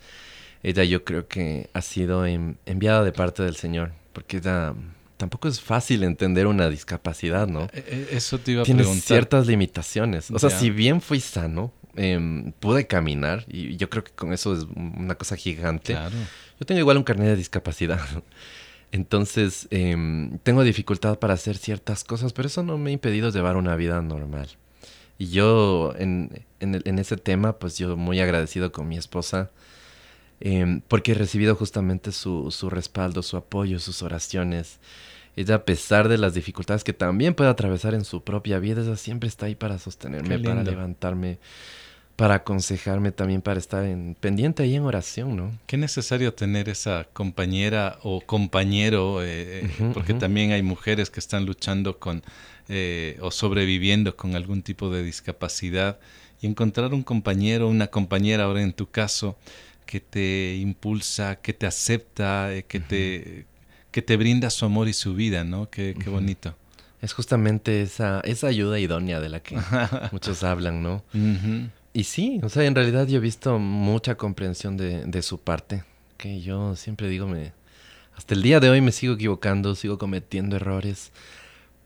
Ella 0.63 0.85
yo 0.85 1.05
creo 1.05 1.27
que 1.27 1.71
ha 1.73 1.81
sido 1.81 2.27
enviada 2.27 3.03
de 3.03 3.13
parte 3.13 3.43
del 3.43 3.57
Señor, 3.57 3.93
porque 4.13 4.39
ella 4.39 4.75
tampoco 5.17 5.49
es 5.49 5.61
fácil 5.61 6.03
entender 6.03 6.47
una 6.47 6.69
discapacidad, 6.69 7.47
¿no? 7.47 7.69
Eh, 7.73 8.09
eso 8.13 8.39
te 8.39 8.53
iba 8.53 8.63
a 8.63 8.65
Tienes 8.65 8.89
ciertas 9.05 9.47
limitaciones. 9.47 10.31
O 10.31 10.39
sea, 10.39 10.51
si 10.51 10.71
bien 10.71 11.01
fui 11.01 11.21
sano, 11.21 11.73
Em, 11.97 12.53
pude 12.53 12.87
caminar 12.87 13.45
y 13.49 13.77
yo 13.77 13.91
creo 13.91 14.05
que 14.05 14.13
con 14.13 14.33
eso 14.33 14.55
es 14.55 14.65
una 14.77 15.17
cosa 15.17 15.37
gigante. 15.37 15.95
Yo 15.95 16.67
tengo 16.67 16.79
igual 16.79 16.97
un 16.97 17.03
carnet 17.03 17.29
de 17.29 17.37
discapacidad. 17.37 18.01
Entonces, 18.93 19.69
em, 19.71 20.39
tengo 20.39 20.65
dificultad 20.65 21.19
para 21.19 21.35
hacer 21.35 21.57
ciertas 21.57 22.05
cosas, 22.05 22.33
pero 22.33 22.49
eso 22.49 22.63
no 22.63 22.77
me 22.77 22.91
ha 22.91 22.93
impedido 22.93 23.31
llevar 23.31 23.57
una 23.57 23.77
vida 23.77 24.01
normal. 24.03 24.49
Y 25.19 25.29
yo, 25.29 25.95
en, 25.99 26.45
en, 26.61 26.99
ese 26.99 27.17
tema, 27.17 27.59
pues 27.59 27.77
yo 27.79 27.97
muy 27.97 28.21
agradecido 28.21 28.73
con 28.73 28.89
mi 28.89 28.97
esposa, 28.97 29.51
em, 30.41 30.81
porque 30.89 31.13
he 31.13 31.15
recibido 31.15 31.55
justamente 31.55 32.11
su, 32.11 32.51
su 32.51 32.71
respaldo, 32.71 33.23
su 33.23 33.37
apoyo, 33.37 33.79
sus 33.81 34.03
oraciones. 34.03 34.81
Ella, 35.41 35.55
a 35.55 35.65
pesar 35.65 36.09
de 36.09 36.19
las 36.19 36.35
dificultades 36.35 36.85
que 36.85 36.93
también 36.93 37.33
puede 37.33 37.49
atravesar 37.49 37.95
en 37.95 38.05
su 38.05 38.23
propia 38.23 38.59
vida, 38.59 38.83
ella 38.83 38.97
siempre 38.97 39.27
está 39.27 39.47
ahí 39.47 39.55
para 39.55 39.79
sostenerme, 39.79 40.39
para 40.39 40.63
levantarme, 40.63 41.39
para 42.15 42.35
aconsejarme 42.35 43.11
también, 43.11 43.41
para 43.41 43.59
estar 43.59 43.87
en, 43.87 44.15
pendiente 44.21 44.65
ahí 44.65 44.75
en 44.75 44.83
oración, 44.83 45.37
¿no? 45.37 45.59
Qué 45.67 45.79
necesario 45.79 46.35
tener 46.35 46.69
esa 46.69 47.09
compañera 47.15 47.99
o 48.03 48.21
compañero, 48.21 49.23
eh, 49.23 49.65
eh, 49.65 49.91
porque 49.95 50.13
también 50.13 50.53
hay 50.53 50.63
mujeres 50.63 51.09
que 51.09 51.21
están 51.21 51.47
luchando 51.47 51.99
con 51.99 52.23
eh, 52.69 53.17
o 53.23 53.31
sobreviviendo 53.31 54.17
con 54.17 54.37
algún 54.37 54.61
tipo 54.61 54.91
de 54.91 55.03
discapacidad 55.03 55.99
y 56.43 56.49
encontrar 56.49 56.93
un 56.93 57.03
compañero, 57.03 57.67
una 57.67 57.87
compañera, 57.87 58.45
ahora 58.45 58.61
en 58.61 58.75
tu 58.75 58.91
caso, 58.91 59.39
que 59.87 60.01
te 60.01 60.57
impulsa, 60.57 61.37
que 61.37 61.55
te 61.55 61.67
acepta, 61.67 62.51
que 62.69 62.81
te 62.81 63.47
que 63.91 64.03
te 64.03 64.17
brinda 64.17 64.51
su 64.51 64.65
amor 64.65 64.89
y 64.89 64.93
su 64.93 65.15
vida, 65.15 65.45
¿no? 65.45 65.69
Qué, 65.71 65.95
qué 66.03 66.11
bonito. 66.11 66.55
Es 67.03 67.13
justamente 67.13 67.83
esa, 67.83 68.21
esa 68.21 68.49
ayuda 68.49 68.79
idónea 68.79 69.21
de 69.21 69.29
la 69.29 69.41
que 69.41 69.57
muchos 70.13 70.43
hablan, 70.43 70.83
¿no? 70.83 71.03
Y 71.93 72.05
sí, 72.05 72.41
o 72.43 72.49
sea, 72.49 72.65
en 72.65 72.75
realidad 72.75 73.07
yo 73.09 73.17
he 73.17 73.21
visto 73.21 73.59
mucha 73.59 74.17
comprensión 74.17 74.77
de, 74.77 75.05
de, 75.05 75.23
su 75.23 75.41
parte, 75.41 75.83
que 76.19 76.41
yo 76.41 76.77
siempre 76.77 77.09
digo, 77.09 77.27
me, 77.27 77.53
hasta 78.17 78.35
el 78.35 78.43
día 78.43 78.61
de 78.61 78.71
hoy 78.71 78.81
me 78.81 78.93
sigo 78.93 79.15
equivocando, 79.15 79.75
sigo 79.75 79.99
cometiendo 79.99 80.57
errores, 80.57 81.11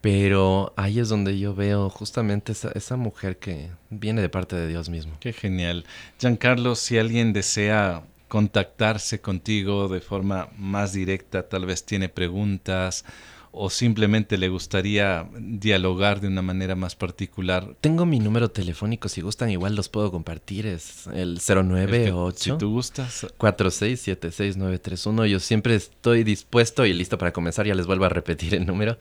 pero 0.01 0.75
ahí 0.77 0.99
es 0.99 1.09
donde 1.09 1.39
yo 1.39 1.55
veo 1.55 1.89
justamente 1.89 2.53
esa, 2.53 2.71
esa 2.75 2.97
mujer 2.97 3.39
que 3.39 3.71
viene 3.89 4.21
de 4.21 4.29
parte 4.29 4.57
de 4.57 4.69
Dios 4.69 4.91
mismo. 4.91 5.17
Qué 5.21 5.33
genial. 5.33 5.87
Giancarlo, 6.19 6.75
si 6.75 6.99
alguien 6.99 7.33
desea 7.33 8.03
contactarse 8.35 9.21
contigo 9.21 9.87
de 9.87 10.01
forma 10.01 10.49
más 10.59 10.93
directa, 10.93 11.49
tal 11.49 11.67
vez 11.67 11.85
tiene 11.85 12.09
preguntas 12.09 13.05
o 13.53 13.71
simplemente 13.71 14.37
le 14.39 14.49
gustaría 14.49 15.29
dialogar 15.39 16.21
de 16.21 16.27
una 16.27 16.43
manera 16.43 16.75
más 16.75 16.97
particular. 16.97 17.77
Tengo 17.81 18.07
mi 18.07 18.19
número 18.19 18.51
telefónico, 18.51 19.09
si 19.09 19.21
gustan 19.21 19.51
igual 19.51 19.77
los 19.77 19.89
puedo 19.89 20.11
compartir, 20.11 20.67
es 20.67 21.07
el 21.15 21.39
098 21.39 22.37
si 22.37 22.59
tú 22.59 22.73
gustas 22.73 23.25
4676931. 23.39 25.27
Yo 25.29 25.39
siempre 25.39 25.77
estoy 25.77 26.25
dispuesto 26.25 26.85
y 26.87 26.93
listo 26.93 27.17
para 27.19 27.33
comenzar, 27.33 27.69
ya 27.69 27.77
les 27.77 27.87
vuelvo 27.87 28.07
a 28.07 28.09
repetir 28.09 28.57
el 28.57 28.67
número. 28.67 28.99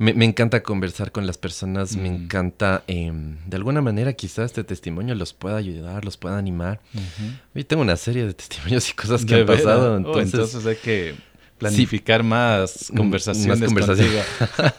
Me, 0.00 0.24
encanta 0.24 0.62
conversar 0.62 1.12
con 1.12 1.26
las 1.26 1.36
personas, 1.36 1.94
me 1.94 2.08
mm. 2.08 2.14
encanta, 2.14 2.84
em, 2.86 3.36
de 3.44 3.56
alguna 3.58 3.82
manera 3.82 4.14
quizás 4.14 4.46
este 4.46 4.64
testimonio 4.64 5.14
los 5.14 5.34
pueda 5.34 5.58
ayudar, 5.58 6.06
los 6.06 6.16
pueda 6.16 6.38
animar. 6.38 6.80
Y 7.54 7.64
tengo 7.64 7.82
una 7.82 7.96
serie 7.96 8.24
de 8.24 8.32
testimonios 8.32 8.88
y 8.88 8.94
cosas 8.94 9.26
que 9.26 9.34
han 9.34 9.44
pasado. 9.44 10.02
Oh, 10.06 10.18
entonces 10.18 10.64
hay 10.64 10.76
que 10.76 11.16
planificar 11.58 12.22
más 12.22 12.90
conversaciones. 12.96 13.60
Más 13.60 13.68
conversaciones. 13.68 14.24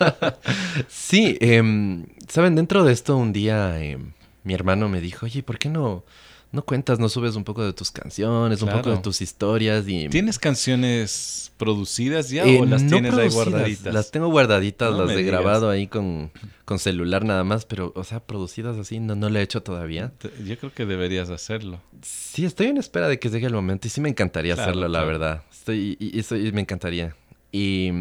sí, 0.88 1.38
em, 1.39 2.07
saben, 2.27 2.55
dentro 2.55 2.84
de 2.84 2.91
esto 2.91 3.15
un 3.15 3.31
día 3.31 3.79
em, 3.79 4.13
mi 4.43 4.55
hermano 4.55 4.89
me 4.89 5.01
dijo, 5.01 5.27
oye, 5.27 5.43
¿por 5.43 5.60
qué 5.60 5.69
no, 5.69 6.03
no 6.51 6.63
cuentas, 6.63 6.99
no 6.99 7.07
subes 7.07 7.35
un 7.35 7.43
poco 7.43 7.63
de 7.63 7.73
tus 7.73 7.91
canciones, 7.91 8.61
un 8.61 8.69
poco 8.69 8.91
de 8.91 8.97
tus 8.97 9.21
historias? 9.21 9.87
Y... 9.87 10.09
¿Tienes 10.09 10.37
canciones 10.37 11.51
producidas 11.57 12.29
ya 12.29 12.43
o 12.43 12.65
las 12.65 12.85
tienes 12.85 13.13
ahí 13.13 13.29
guardaditas? 13.29 13.93
Las 13.93 14.11
tengo 14.11 14.27
guardaditas, 14.27 14.93
las 14.93 15.11
he 15.11 15.23
grabado 15.23 15.69
ahí 15.69 15.87
con, 15.87 16.31
con, 16.65 16.79
celular 16.79 17.23
nada 17.23 17.43
más, 17.43 17.65
pero, 17.65 17.93
o 17.95 18.03
sea, 18.03 18.19
producidas 18.19 18.77
así, 18.77 18.99
no, 18.99 19.15
no 19.15 19.29
lo 19.29 19.39
he 19.39 19.41
hecho 19.41 19.63
todavía. 19.63 20.11
Yo 20.45 20.57
creo 20.57 20.73
que 20.73 20.85
deberías 20.85 21.29
hacerlo. 21.29 21.79
Sí, 22.01 22.43
estoy 22.43 22.67
en 22.67 22.77
espera 22.77 23.07
de 23.07 23.17
que 23.17 23.29
llegue 23.29 23.47
el 23.47 23.53
momento 23.53 23.87
y 23.87 23.89
sí 23.89 24.01
me 24.01 24.09
encantaría 24.09 24.53
hacerlo, 24.53 24.87
la 24.89 25.03
verdad. 25.03 25.43
Estoy, 25.51 25.95
y, 25.99 26.19
eso 26.19 26.35
me 26.35 26.61
encantaría. 26.61 27.15
Y, 27.53 27.91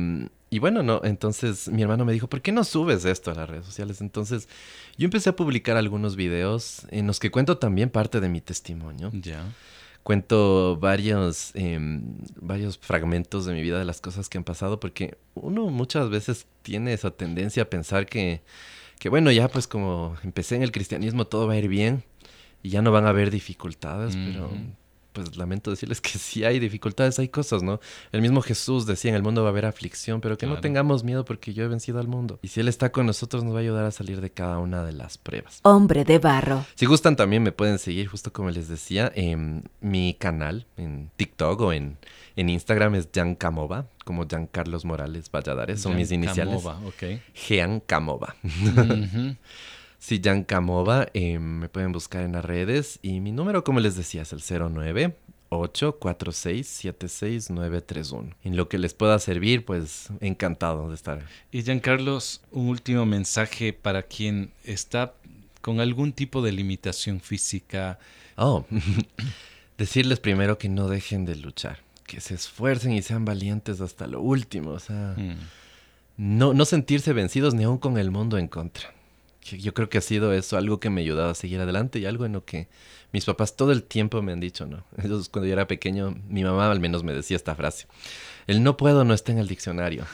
y, 0.51 0.59
bueno, 0.59 0.83
no, 0.83 1.03
entonces 1.05 1.69
mi 1.69 1.83
hermano 1.83 2.05
me 2.05 2.13
dijo, 2.13 2.29
¿por 2.29 2.41
qué 2.41 2.51
no 2.51 2.65
subes 2.65 3.05
esto 3.05 3.31
a 3.31 3.35
las 3.35 3.49
redes 3.49 3.67
sociales? 3.67 4.01
Entonces 4.01 4.49
yo 5.01 5.07
empecé 5.07 5.31
a 5.31 5.35
publicar 5.35 5.79
algunos 5.79 6.15
videos 6.15 6.87
en 6.91 7.07
los 7.07 7.19
que 7.19 7.31
cuento 7.31 7.57
también 7.57 7.89
parte 7.89 8.21
de 8.21 8.29
mi 8.29 8.43
testimonio. 8.43 9.11
Ya. 9.15 9.51
Cuento 10.03 10.77
varios, 10.77 11.53
em, 11.55 12.19
varios 12.39 12.77
fragmentos 12.77 13.47
de 13.47 13.55
mi 13.55 13.63
vida, 13.63 13.79
de 13.79 13.87
las 13.87 14.03
cosas 14.03 14.29
que 14.29 14.37
han 14.37 14.45
pasado, 14.45 14.79
porque 14.79 15.17
uno 15.33 15.69
muchas 15.69 16.11
veces 16.11 16.47
tiene 16.61 16.93
esa 16.93 17.11
tendencia 17.11 17.63
a 17.63 17.71
pensar 17.71 18.05
que, 18.05 18.43
que 18.99 19.09
bueno, 19.09 19.33
ya 19.33 19.49
pues 19.49 19.67
como 19.67 20.19
empecé 20.23 20.57
en 20.57 20.63
el 20.63 20.71
cristianismo 20.71 21.27
todo 21.27 21.47
va 21.47 21.55
a 21.55 21.57
ir 21.57 21.69
bien 21.69 22.05
y 22.63 22.69
ya 22.69 22.83
no 22.83 22.93
van 22.93 23.07
a 23.07 23.09
haber 23.09 23.31
dificultades, 23.31 24.15
pero 24.15 24.51
pues 25.13 25.37
lamento 25.37 25.71
decirles 25.71 26.01
que 26.01 26.19
sí 26.19 26.45
hay 26.45 26.59
dificultades, 26.59 27.19
hay 27.19 27.29
cosas, 27.29 27.63
¿no? 27.63 27.81
El 28.13 28.23
mismo 28.23 28.43
Jesús 28.43 28.87
decía, 28.87 29.11
en 29.11 29.17
el 29.17 29.23
mundo 29.23 29.43
va 29.43 29.49
a 29.49 29.51
haber 29.51 29.67
aflicción, 29.67 30.21
pero 30.21 30.39
que 30.39 30.47
no 30.47 30.61
tengamos 30.61 31.05
miedo 31.05 31.25
porque 31.25 31.53
yo 31.53 31.65
he 31.65 31.69
vencido 31.69 32.01
al 32.01 32.09
mundo. 32.09 32.39
Y 32.43 32.49
si 32.49 32.61
Él 32.61 32.69
está 32.69 32.93
con 32.93 33.07
nosotros, 33.07 33.45
nos 33.45 33.55
va 33.55 33.59
a 33.59 33.63
ayudar 33.63 33.85
a 33.85 33.91
salir 33.91 34.21
de 34.21 34.31
cada 34.31 34.59
una 34.59 34.85
de 34.85 34.93
las 34.93 35.19
pruebas. 35.19 35.61
Hombre 35.63 36.05
de 36.05 36.19
barro. 36.19 36.65
Si 36.75 36.87
gustan, 36.87 37.17
también 37.17 37.43
me 37.43 37.53
pueden 37.53 37.79
seguir, 37.79 38.09
justo 38.09 38.33
como 38.33 38.51
les 38.51 38.69
decía, 38.69 39.11
en 39.15 39.71
mi 39.81 40.15
canal, 40.15 40.67
en 40.77 41.11
TikTok 41.17 41.61
o 41.61 41.73
en, 41.73 41.99
en 42.37 42.49
Instagram 42.49 42.95
es 42.95 43.09
Jan 43.15 43.35
Camova, 43.35 43.87
como 44.05 44.27
Jan 44.29 44.47
Carlos 44.47 44.85
Morales 44.85 45.31
Valladares, 45.31 45.81
son 45.81 45.97
mis 45.97 46.11
iniciales. 46.13 46.63
Camova, 46.63 46.81
ok. 46.87 47.21
Jean 47.35 47.81
Camova. 47.81 48.35
Jan 50.23 50.45
Camova, 50.45 51.09
eh, 51.15 51.39
me 51.39 51.69
pueden 51.69 51.93
buscar 51.93 52.23
en 52.23 52.33
las 52.33 52.45
redes 52.45 52.99
y 53.03 53.21
mi 53.21 53.33
número, 53.33 53.63
como 53.65 53.81
les 53.81 53.97
decía, 53.97 54.23
es 54.23 54.33
el 54.33 54.41
09 54.73 55.15
846 55.51 56.81
En 58.45 58.57
lo 58.57 58.69
que 58.69 58.79
les 58.79 58.95
pueda 58.95 59.19
servir, 59.19 59.65
pues 59.65 60.09
encantado 60.21 60.89
de 60.89 60.95
estar. 60.95 61.27
Y 61.51 61.63
Carlos, 61.81 62.41
un 62.53 62.69
último 62.69 63.05
mensaje 63.05 63.73
para 63.73 64.05
quien 64.05 64.53
está 64.65 65.15
con 65.61 65.81
algún 65.81 66.13
tipo 66.13 66.41
de 66.41 66.53
limitación 66.53 67.21
física. 67.21 67.99
Oh, 68.37 68.65
decirles 69.79 70.21
primero 70.21 70.57
que 70.57 70.69
no 70.69 70.89
dejen 70.89 71.25
de 71.25 71.35
luchar, 71.37 71.81
que 72.07 72.21
se 72.21 72.35
esfuercen 72.35 72.93
y 72.93 73.03
sean 73.03 73.25
valientes 73.25 73.81
hasta 73.81 74.07
lo 74.07 74.21
último, 74.21 74.71
o 74.71 74.79
sea, 74.79 75.15
mm. 75.17 75.37
no, 76.17 76.55
no 76.55 76.65
sentirse 76.65 77.13
vencidos 77.13 77.55
ni 77.55 77.65
aún 77.65 77.79
con 77.79 77.99
el 77.99 78.11
mundo 78.11 78.39
en 78.39 78.47
contra 78.49 78.95
yo 79.59 79.75
creo 79.75 79.89
que 79.89 79.99
ha 79.99 80.03
sido 80.03 80.33
eso 80.33 80.57
algo 80.57 80.81
que 80.81 80.91
me 80.91 81.01
ha 81.01 81.05
ayudado 81.05 81.31
a 81.31 81.35
seguir 81.35 81.61
adelante 81.61 81.99
y 81.99 82.07
algo 82.07 82.27
en 82.27 82.33
lo 82.33 82.45
que 82.45 82.69
mis 83.13 83.25
papás 83.25 83.57
todo 83.57 83.73
el 83.73 83.83
tiempo 83.83 84.23
me 84.23 84.33
han 84.33 84.41
dicho, 84.41 84.67
¿no? 84.67 84.85
Entonces, 84.97 85.29
cuando 85.29 85.47
yo 85.47 85.53
era 85.53 85.67
pequeño, 85.67 86.17
mi 86.29 86.45
mamá 86.45 86.71
al 86.71 86.81
menos 86.81 87.03
me 87.03 87.13
decía 87.13 87.37
esta 87.37 87.55
frase. 87.55 87.87
El 88.47 88.63
no 88.63 88.77
puedo 88.77 89.05
no 89.05 89.15
está 89.15 89.33
en 89.33 89.39
el 89.39 89.47
diccionario. 89.47 90.05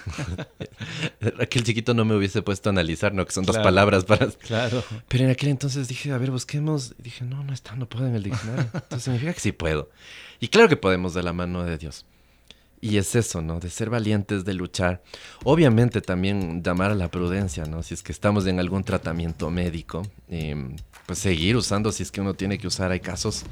aquel 1.41 1.65
chiquito 1.65 1.95
no 1.95 2.05
me 2.05 2.15
hubiese 2.17 2.43
puesto 2.43 2.69
a 2.69 2.73
analizar, 2.73 3.15
¿no? 3.15 3.25
Que 3.25 3.33
son 3.33 3.45
dos 3.45 3.57
palabras 3.57 4.05
para... 4.05 4.27
Claro. 4.27 4.85
Pero 5.09 5.25
en 5.25 5.31
aquel 5.31 5.49
entonces 5.49 5.89
dije, 5.89 6.13
a 6.13 6.19
ver, 6.19 6.31
busquemos. 6.31 6.95
Y 6.99 7.03
dije, 7.03 7.25
no, 7.25 7.45
no 7.45 7.55
está, 7.55 7.77
no 7.77 7.89
puedo 7.89 8.07
en 8.07 8.15
el 8.15 8.23
diccionario. 8.23 8.71
Entonces 8.75 9.05
significa 9.05 9.33
que 9.33 9.41
sí 9.41 9.53
puedo. 9.53 9.91
Y 10.41 10.49
claro 10.49 10.69
que 10.69 10.77
podemos 10.77 11.15
de 11.15 11.23
la 11.23 11.33
mano 11.33 11.65
de 11.65 11.79
Dios. 11.79 12.05
Y 12.81 12.99
es 12.99 13.15
eso, 13.15 13.41
¿no? 13.43 13.59
De 13.59 13.71
ser 13.71 13.91
valientes, 13.91 14.45
de 14.45 14.55
luchar. 14.55 15.03
Obviamente 15.45 16.01
también 16.01 16.63
llamar 16.63 16.91
a 16.91 16.95
la 16.95 17.11
prudencia, 17.11 17.65
¿no? 17.65 17.83
Si 17.83 17.95
es 17.95 18.03
que 18.03 18.13
estamos 18.13 18.47
en 18.47 18.61
algún 18.61 18.85
tratamiento 18.85 19.51
médico, 19.51 20.03
em, 20.29 20.77
pues 21.07 21.19
seguir 21.19 21.57
usando 21.57 21.91
si 21.93 22.03
es 22.03 22.13
que 22.13 22.21
uno 22.21 22.35
tiene 22.35 22.59
que 22.59 22.67
usar. 22.67 22.91
Hay 22.91 23.01
casos 23.01 23.45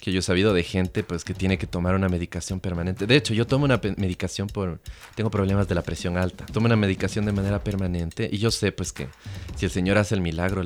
que 0.00 0.12
yo 0.12 0.20
he 0.20 0.22
sabido 0.22 0.54
de 0.54 0.62
gente 0.62 1.02
pues 1.02 1.24
que 1.24 1.34
tiene 1.34 1.58
que 1.58 1.66
tomar 1.66 1.94
una 1.94 2.08
medicación 2.08 2.58
permanente. 2.58 3.06
De 3.06 3.16
hecho, 3.16 3.34
yo 3.34 3.46
tomo 3.46 3.66
una 3.66 3.80
medicación 3.96 4.48
por... 4.48 4.80
Tengo 5.14 5.30
problemas 5.30 5.68
de 5.68 5.74
la 5.74 5.82
presión 5.82 6.16
alta. 6.16 6.46
Tomo 6.46 6.66
una 6.66 6.76
medicación 6.76 7.26
de 7.26 7.32
manera 7.32 7.62
permanente 7.62 8.28
y 8.32 8.38
yo 8.38 8.50
sé 8.50 8.72
pues 8.72 8.92
que 8.92 9.08
si 9.56 9.66
el 9.66 9.70
Señor 9.70 9.98
hace 9.98 10.14
el 10.14 10.22
milagro, 10.22 10.62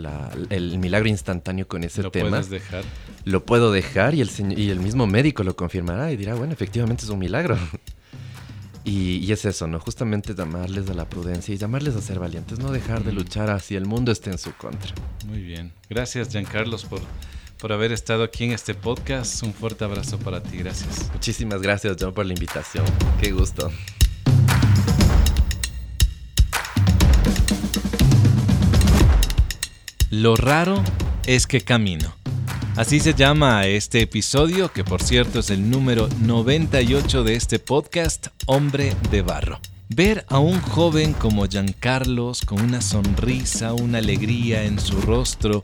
el 0.51 0.79
milagro 0.79 1.09
instantáneo 1.09 1.67
con 1.67 1.83
ese 1.83 2.05
tema... 2.11 2.25
Lo 2.25 2.31
puedes 2.31 2.51
dejar. 2.51 2.85
Lo 3.25 3.45
puedo 3.45 3.73
dejar 3.73 4.15
y 4.15 4.21
el, 4.21 4.31
y 4.57 4.71
el 4.71 4.81
mismo 4.81 5.07
médico 5.07 5.43
lo 5.43 5.57
confirmará 5.57 6.13
y 6.13 6.17
dirá, 6.17 6.35
bueno, 6.35 6.53
efectivamente 6.53 7.05
es 7.05 7.11
un 7.11 7.19
milagro. 7.19 7.59
Y, 8.87 9.33
es 9.33 9.47
eso, 9.47 9.67
¿no? 9.67 9.81
Justamente 9.81 10.35
llamarles 10.35 10.91
a 10.91 10.95
la 10.95 11.09
prudencia 11.09 11.55
y 11.55 11.57
llamarles 11.57 11.97
a 11.97 12.03
ser 12.03 12.19
valientes, 12.19 12.59
no 12.59 12.71
dejar 12.71 13.03
de 13.03 13.13
luchar 13.13 13.49
así 13.49 13.77
el 13.77 13.87
mundo 13.87 14.13
esté 14.13 14.31
en 14.31 14.37
su 14.37 14.53
contra. 14.55 14.93
Muy 15.27 15.41
bien. 15.41 15.73
Gracias, 15.89 16.29
Giancarlos, 16.29 16.85
por, 16.85 17.01
por 17.59 17.73
haber 17.73 17.93
estado 17.93 18.23
aquí 18.25 18.45
en 18.45 18.53
este 18.53 18.75
podcast. 18.75 19.43
Un 19.43 19.55
fuerte 19.55 19.85
abrazo 19.85 20.19
para 20.19 20.43
ti, 20.43 20.59
gracias. 20.59 21.11
Muchísimas 21.15 21.63
gracias, 21.63 21.97
John, 21.99 22.13
por 22.13 22.27
la 22.27 22.35
invitación. 22.35 22.85
Qué 23.21 23.33
gusto. 23.33 23.71
Lo 30.11 30.37
raro 30.37 30.85
es 31.27 31.47
que 31.47 31.63
camino. 31.63 32.15
Así 32.77 32.99
se 32.99 33.15
llama 33.15 33.67
este 33.67 34.01
episodio, 34.01 34.73
que 34.73 34.83
por 34.83 35.01
cierto 35.01 35.39
es 35.39 35.51
el 35.51 35.71
número 35.71 36.09
98 36.23 37.23
de 37.23 37.37
este 37.37 37.61
podcast, 37.61 38.27
Hombre 38.47 38.97
de 39.13 39.23
Barro. 39.23 39.61
Ver 39.91 40.27
a 40.29 40.41
un 40.41 40.61
joven 40.61 41.13
como 41.13 41.47
Giancarlos 41.47 42.43
con 42.43 42.61
una 42.61 42.81
sonrisa, 42.81 43.75
una 43.75 43.99
alegría 43.99 44.65
en 44.65 44.81
su 44.81 45.01
rostro, 45.01 45.63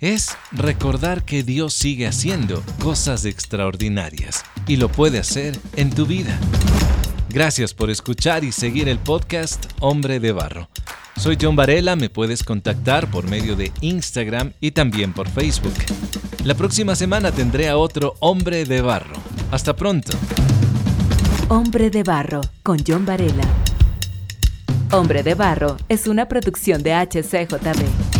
es 0.00 0.36
recordar 0.50 1.24
que 1.24 1.42
Dios 1.42 1.72
sigue 1.72 2.06
haciendo 2.06 2.62
cosas 2.82 3.24
extraordinarias 3.24 4.44
y 4.66 4.76
lo 4.76 4.90
puede 4.90 5.20
hacer 5.20 5.58
en 5.76 5.88
tu 5.88 6.04
vida. 6.04 6.38
Gracias 7.30 7.72
por 7.72 7.88
escuchar 7.88 8.44
y 8.44 8.52
seguir 8.52 8.90
el 8.90 8.98
podcast 8.98 9.64
Hombre 9.80 10.20
de 10.20 10.32
Barro. 10.32 10.68
Soy 11.16 11.38
John 11.40 11.56
Varela, 11.56 11.96
me 11.96 12.10
puedes 12.10 12.42
contactar 12.42 13.10
por 13.10 13.26
medio 13.26 13.56
de 13.56 13.72
Instagram 13.80 14.52
y 14.60 14.72
también 14.72 15.14
por 15.14 15.30
Facebook. 15.30 15.72
La 16.44 16.56
próxima 16.56 16.96
semana 16.96 17.30
tendré 17.30 17.68
a 17.68 17.76
otro 17.76 18.16
Hombre 18.18 18.64
de 18.64 18.82
Barro. 18.82 19.14
Hasta 19.52 19.76
pronto. 19.76 20.10
Hombre 21.48 21.88
de 21.88 22.02
Barro 22.02 22.40
con 22.64 22.78
John 22.84 23.06
Varela. 23.06 23.44
Hombre 24.90 25.22
de 25.22 25.36
Barro 25.36 25.76
es 25.88 26.08
una 26.08 26.26
producción 26.26 26.82
de 26.82 26.94
HCJB. 26.94 28.11